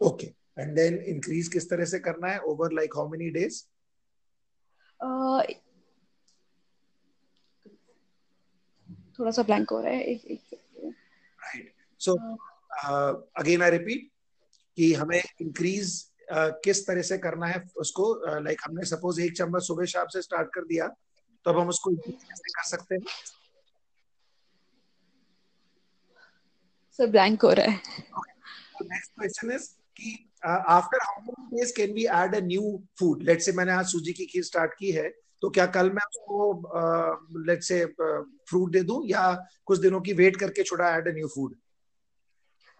Okay 0.00 0.26
okay. 0.26 0.34
And 0.58 0.74
then 0.76 0.98
increase 0.98 1.48
किस 1.48 1.70
तरह 1.70 1.84
से 1.84 1.98
करना 1.98 2.28
है? 2.28 2.38
Over 2.38 2.72
like 2.72 2.94
how 2.96 3.08
many 3.08 3.30
days 3.30 3.64
थोड़ा 9.18 9.30
सा 9.30 9.42
ब्लैंक 9.42 9.70
हो 9.70 9.80
रहा 9.80 9.92
है 9.92 10.02
एक 10.02 10.24
एक 10.24 10.40
right 11.42 11.74
so 11.98 12.36
again 13.40 13.62
I 13.62 13.70
repeat 13.70 14.10
कि 14.76 14.94
हमें 14.94 15.22
इंक्रीज 15.40 16.12
uh, 16.32 16.52
किस 16.64 16.86
तरह 16.86 17.02
से 17.02 17.18
करना 17.18 17.46
है 17.46 17.70
उसको 17.76 18.14
लाइक 18.14 18.42
uh, 18.42 18.46
like 18.46 18.64
हमने 18.64 18.84
सपोज़ 18.84 19.20
एक 19.20 19.36
चम्मच 19.36 19.62
सुबह 19.62 19.84
शाम 19.84 20.06
से 20.06 20.22
स्टार्ट 20.22 20.48
कर 20.54 20.64
दिया 20.64 20.88
तो 21.44 21.50
अब 21.50 21.58
हम 21.58 21.68
उसको 21.68 21.96
कैसे 21.96 22.50
कर 22.50 22.64
सकते 22.64 22.94
हैं? 22.94 23.02
सर 26.92 27.06
ब्लैंक 27.06 27.42
हो 27.42 27.52
रहा 27.52 27.66
है। 27.66 27.82
Next 28.82 29.24
question 29.24 29.56
is 29.56 29.66
कि 29.68 30.27
after 30.46 30.98
how 31.02 31.20
many 31.20 31.60
days 31.60 31.72
can 31.76 31.92
we 31.92 32.04
add 32.04 32.34
a 32.34 32.40
new 32.40 32.82
food 32.98 33.22
let's 33.22 33.44
say 33.44 33.52
मैंने 33.52 33.72
आज 33.72 33.86
सूजी 33.86 34.12
की 34.12 34.26
खीर 34.26 34.42
स्टार्ट 34.42 34.74
की 34.78 34.90
है 34.90 35.08
तो 35.42 35.50
क्या 35.50 35.66
कल 35.66 35.90
मैं 35.90 36.02
उसको 36.02 37.44
लेट्स 37.46 37.68
से 37.68 37.84
फ्रूट 37.86 38.72
दे 38.72 38.80
दूँ 38.82 39.02
या 39.06 39.46
कुछ 39.66 39.78
दिनों 39.78 40.00
की 40.00 40.12
वेट 40.12 40.36
करके 40.36 40.62
छोड़ा 40.62 40.90
ऐड 40.90 41.08
अ 41.08 41.12
न्यू 41.12 41.28
फ़ूड 41.28 41.54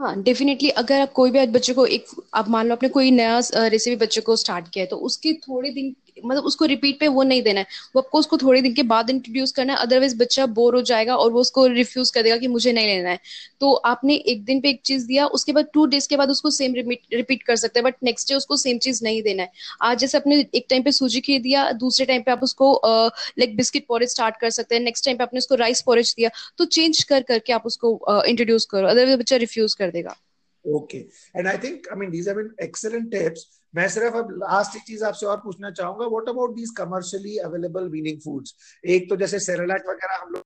हाँ 0.00 0.22
डेफिनेटली 0.22 0.68
अगर 0.70 1.00
आप 1.00 1.12
कोई 1.12 1.30
भी 1.30 1.46
बच्चे 1.46 1.72
को 1.74 1.86
एक, 1.86 2.04
आप 2.34 2.48
मान 2.48 2.66
लो 2.66 2.74
आपने 2.74 2.88
कोई 2.88 3.10
नया 3.10 3.40
रेसिपी 3.54 3.96
बच्चे 3.96 4.20
को 4.20 4.36
स्टार्ट 4.36 4.68
किया 4.68 4.82
है 4.82 4.88
तो 4.88 4.96
उसके 4.96 5.32
थोड़े 5.32 5.70
दिन 5.70 5.94
मतलब 6.24 6.44
उसको 6.44 6.64
रिपीट 6.66 6.98
पे 7.00 7.08
वो 7.08 7.22
नहीं 7.22 7.42
देना 7.42 7.60
है। 7.60 7.66
वो 7.96 8.00
आपको 8.00 8.18
उसको 8.18 8.36
थोड़े 8.38 8.60
दिन 8.62 8.74
के 8.74 8.82
बाद 8.84 9.10
इंट्रोड्यूस 9.10 9.52
करना 9.52 9.72
है 9.72 9.78
अदरवाइज़ 9.80 10.16
बच्चा 10.18 10.46
बोर 10.48 10.74
हो 10.74 10.82
जाएगा 10.82 11.16
और 11.16 11.30
वो 11.32 11.40
उसको 11.40 11.66
रिफ्यूज 11.68 12.10
कर 12.10 12.22
देगा 12.22 12.36
कि 12.36 12.48
मुझे 12.48 12.72
नहीं 12.72 12.86
लेना 12.86 13.10
है। 13.10 13.18
तो 13.60 13.72
आपने 13.72 14.14
एक 14.14 14.44
दिन 14.44 14.60
पे 14.60 14.70
एक 14.70 14.80
चीज़ 14.84 15.06
दिया, 15.06 15.26
उसके 15.28 15.52
बाद 15.52 15.68
टू 15.74 15.86
डेज़ 15.86 16.08
के 16.08 16.16
बाद 16.16 16.30
उसको 16.30 16.50
सेम 16.50 16.74
रिपीट 16.74 17.42
कर 17.42 17.56
सकते 17.56 17.78
हैं 17.78 17.84
बट 17.84 17.94
नेक्स्ट 18.04 18.28
डे 18.28 18.34
उसको 18.34 18.56
सेम 18.58 18.78
चीज़ 18.78 19.02
नहीं 19.04 19.22
देना 19.22 19.42
है। 19.42 19.52
आज 19.82 19.98
जैसे 19.98 20.18
आपने 20.18 20.44
एक 20.54 20.66
टाइम 20.70 20.82
पे 20.82 20.92
सूजी 20.92 21.20
खीर 21.20 21.40
दिया, 21.42 21.70
दूसरे 21.74 22.06
टाइम 22.06 22.22
पे 22.22 22.30
आप 22.30 22.42
उसको 22.42 22.72
लाइक 22.84 23.56
बिस्किट 23.56 23.86
पॉरेज 23.88 24.10
स्टार्ट 24.10 24.36
कर 24.40 24.50
सकते 24.50 24.74
हैं 24.74 24.82
नेक्स्ट 24.82 25.04
टाइम 25.04 25.16
पे 25.16 25.24
आपने 25.24 25.38
उसको 25.38 25.54
राइस 25.56 25.80
पॉरेज 25.82 26.14
दिया 26.16 26.30
तो 26.58 26.64
चेंज 26.66 27.02
कर, 27.02 27.22
करके 27.22 27.52
आप 27.52 27.66
उसको 27.66 27.98
इंट्रोड्यूस 28.26 28.66
करो 28.66 28.88
अदरवाइज़ 28.88 29.18
बच्चा 29.18 29.36
रिफ्यूज 29.38 29.74
कर 29.74 29.90
देगा। 29.90 30.16
Okay 30.64 30.98
and 31.36 31.48
I 31.48 31.58
think 31.58 31.88
I 31.88 31.98
mean 31.98 32.10
these 32.10 32.28
have 32.28 32.36
been 32.36 32.54
excellent 32.62 33.10
tips 33.10 33.46
मैं 33.74 33.88
सिर्फ़ 33.88 34.16
अब 34.16 34.30
लास्ट 34.38 34.76
एक 34.76 34.82
चीज़ 34.82 35.04
आपसे 35.04 35.26
और 35.26 35.36
पूछना 35.40 35.70
चाहूँगा 35.70 36.06
what 36.06 36.28
about 36.28 36.54
these 36.56 36.70
commercially 36.76 37.36
available 37.48 37.88
weaning 37.88 38.20
foods 38.20 38.54
एक 38.86 39.08
तो 39.10 39.16
जैसे 39.16 39.40
सेरेलैक 39.40 39.88
वगैरह 39.88 40.22
हम 40.22 40.32
लोग, 40.32 40.42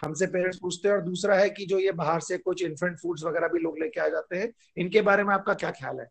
हमसे 0.00 0.26
पेरेंट्स 0.26 0.58
पूछते 0.58 0.88
हैं 0.88 0.94
और 0.94 1.02
दूसरा 1.02 1.34
है 1.36 1.48
कि 1.50 1.66
जो 1.66 1.78
ये 1.78 1.92
बाहर 1.92 2.20
से 2.20 2.38
कुछ 2.38 2.62
इन्फेंट 2.62 2.98
फूड्स 2.98 3.24
वगैरह 3.24 3.48
भी 3.48 3.58
लोग 3.58 3.78
लेके 3.78 4.00
आ 4.00 4.08
जाते 4.08 4.36
हैं, 4.36 4.52
इनके 4.76 5.00
बारे 5.08 5.24
में 5.24 5.34
आपका 5.34 5.54
क्या 5.54 5.70
ख्याल 5.70 6.00
है? 6.00 6.08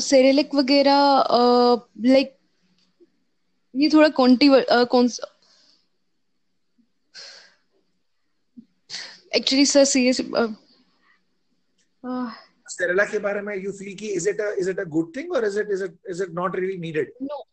सेरेलिक 0.00 0.54
वगैरह 0.54 1.24
लाइक 2.06 2.36
ये 3.74 3.88
थोड़ा 3.88 4.08
कौनटी 4.08 4.48
कौन 4.92 5.08
एक्चुअली 9.36 9.64
सर 9.66 9.84
सीरियस 9.84 10.20
Sterella 12.04 13.10
के 13.10 13.18
बारे 13.18 13.40
में 13.42 13.54
you 13.62 13.72
feel 13.72 13.94
कि 13.98 14.16
is 14.16 14.26
it 14.26 14.40
a 14.40 14.50
is 14.62 14.68
it 14.68 14.78
a 14.78 14.86
good 14.96 15.12
thing 15.14 15.30
or 15.30 15.44
is 15.44 15.56
it 15.56 15.70
is 15.70 15.82
it 15.82 15.94
is 16.08 16.20
it 16.20 16.34
not 16.34 16.54
really 16.54 16.78
needed? 16.78 17.08
No. 17.20 17.46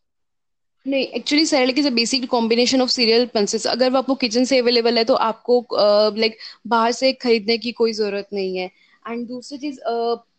नहीं 0.86 1.06
actually 1.06 1.46
Cerelac 1.46 1.78
is 1.78 1.86
a 1.86 1.90
basic 1.90 2.28
combination 2.30 2.80
of 2.82 2.90
cereal 2.90 3.26
pulses 3.34 3.66
अगर 3.66 3.90
वो 3.90 3.98
आपको 3.98 4.14
kitchen 4.14 4.44
से 4.44 4.58
available 4.58 4.98
है 4.98 5.04
तो 5.04 5.14
आपको 5.14 5.60
like 5.72 6.14
uh, 6.14 6.18
like, 6.22 6.36
बाहर 6.66 6.92
से 6.92 7.12
खरीदने 7.12 7.56
की 7.58 7.72
कोई 7.72 7.92
ज़रूरत 7.92 8.28
नहीं 8.32 8.56
है। 8.58 8.70
एंड 9.08 9.26
दूसरी 9.28 9.58
चीज़ 9.58 9.80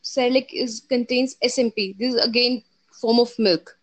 Cerelac 0.10 0.48
is 0.54 0.82
contains 0.90 1.38
SMP 1.44 1.94
this 1.98 2.16
again 2.16 2.62
form 3.02 3.20
of 3.20 3.36
milk 3.42 3.76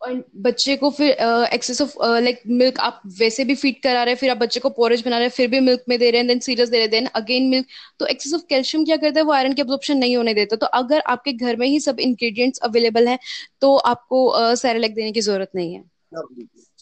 और 0.00 0.22
बच्चे 0.42 0.76
को 0.76 0.90
फिर 0.90 1.10
एक्सेस 1.54 1.80
ऑफ़ 1.82 1.92
लाइक 2.02 2.40
मिल्क 2.48 2.78
आप 2.80 3.00
वैसे 3.18 3.44
भी 3.44 3.54
फ़ीड 3.54 3.80
करा 3.82 4.02
रहे 4.02 4.14
हैं, 4.14 4.18
फिर 4.18 4.30
आप 4.30 4.36
बच्चे 4.38 4.60
को 4.60 4.70
पोरेज 4.70 5.02
बना 5.04 5.16
रहे 5.16 5.26
हैं, 5.26 5.30
फिर 5.30 5.48
भी 5.50 5.60
मिल्क 5.60 5.84
में 5.88 5.98
दे 5.98 6.10
रहे 6.10 6.20
हैं 6.20 6.28
देन 6.28 6.38
सीरियस 6.40 6.68
दे 6.68 6.76
रहे 6.76 6.82
हैं 6.82 6.90
देन 6.90 7.06
अगेन 7.16 7.48
मिल्क 7.50 7.66
तो 8.00 8.06
एक्सेस 8.06 8.34
ऑफ़ 8.34 8.42
कैल्शियम 8.48 8.84
क्या 8.84 8.96
करता 8.96 9.20
है? 9.20 9.24
वो 9.24 9.32
आयरन 9.32 9.52
की 9.52 9.62
अब्जॉर्प्शन 9.62 9.98
नहीं 9.98 10.16
होने 10.16 10.34
देता। 10.34 10.56
तो 10.56 10.66
अगर 10.78 11.02
आपके 11.08 11.32
घर 11.32 11.56
में 11.56 11.66
ही 11.66 11.80
सब 11.80 12.00
इंग्रेडिएंट्स 12.00 12.58
अवेलेबल 12.64 13.08
हैं 13.08 13.18
तो 13.60 13.74
आपको 13.92 14.54
सेरेलेक 14.56 14.94
देने 14.94 15.12
की 15.12 15.20
ज़रूरत 15.20 15.50
नहीं 15.54 15.74
है। 15.74 15.82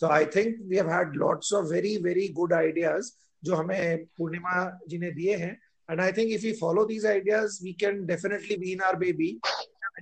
So 0.01 0.07
I 0.07 0.25
think 0.37 0.57
we 0.63 0.77
have 0.77 0.91
had 0.91 1.15
lots 1.17 1.53
of 1.55 1.67
very 1.67 1.97
very 2.03 2.29
good 2.35 2.53
ideas 2.55 3.11
जो 3.43 3.55
हमें 3.55 4.05
पूर्णिमा 4.19 4.65
जी 4.89 4.99
ने 4.99 5.11
दिए 5.13 5.37
हैं। 5.37 5.57
And 5.89 6.01
I 6.01 6.13
think 6.13 6.33
if 6.33 6.43
we 6.43 6.53
follow 6.61 6.85
these 6.85 7.07
ideas 7.07 7.59
we 7.65 7.73
can 7.81 8.05
definitely 8.07 8.57
be 8.57 8.73
in 8.73 8.81
our 8.83 8.97
baby 8.99 9.39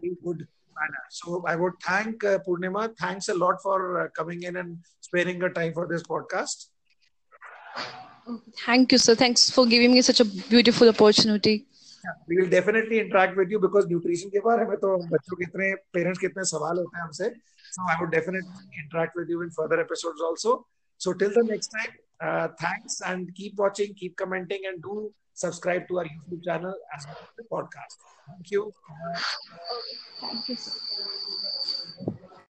good 0.02 0.44
manner. 0.79 1.03
So 1.09 1.43
I 1.45 1.55
would 1.55 1.73
thank 1.83 2.23
uh, 2.23 2.39
Purnima. 2.47 2.95
Thanks 2.97 3.29
a 3.29 3.33
lot 3.33 3.61
for 3.61 4.01
uh, 4.01 4.07
coming 4.15 4.43
in 4.43 4.57
and 4.57 4.77
sparing 5.01 5.37
your 5.37 5.51
time 5.51 5.73
for 5.73 5.87
this 5.87 6.03
podcast. 6.03 6.67
Thank 8.65 8.91
you, 8.91 8.97
sir. 8.97 9.15
Thanks 9.15 9.49
for 9.49 9.65
giving 9.65 9.93
me 9.93 10.01
such 10.01 10.19
a 10.19 10.25
beautiful 10.25 10.89
opportunity. 10.89 11.65
Yeah, 12.05 12.11
we 12.27 12.37
will 12.41 12.49
definitely 12.49 12.99
interact 12.99 13.35
with 13.35 13.49
you 13.49 13.59
because 13.59 13.87
nutrition 13.87 14.29
के 14.31 14.39
बारे 14.39 14.65
में 14.67 14.77
तो 14.83 14.97
बच्चों 15.13 15.37
के 15.37 15.43
इतने 15.43 15.71
parents 15.95 16.19
के 16.19 16.27
इतने 16.27 16.43
सवाल 16.51 16.77
होते 16.77 16.97
हैं 16.97 17.03
हमसे. 17.03 17.31
So 17.75 17.87
I 17.93 17.95
would 18.01 18.11
definitely 18.11 18.83
interact 18.83 19.17
with 19.17 19.29
you 19.29 19.41
in 19.41 19.49
further 19.57 19.79
episodes 19.79 20.21
also. 20.21 20.65
So 20.97 21.13
till 21.13 21.33
the 21.39 21.43
next 21.49 21.67
time, 21.77 21.91
uh, 22.24 22.48
thanks 22.60 23.00
and 23.06 23.34
keep 23.34 23.56
watching, 23.56 23.94
keep 23.94 24.16
commenting, 24.16 24.62
and 24.68 24.82
do 24.82 25.12
subscribe 25.34 25.86
to 25.88 25.98
our 25.98 26.04
YouTube 26.04 26.44
channel 26.44 26.74
as 26.96 27.06
well 27.06 27.18
as 27.20 27.30
the 27.36 27.44
podcast. 27.52 27.96
Thank 28.28 28.50
you. 28.50 28.72
Thank 30.20 30.48
you. 30.48 32.14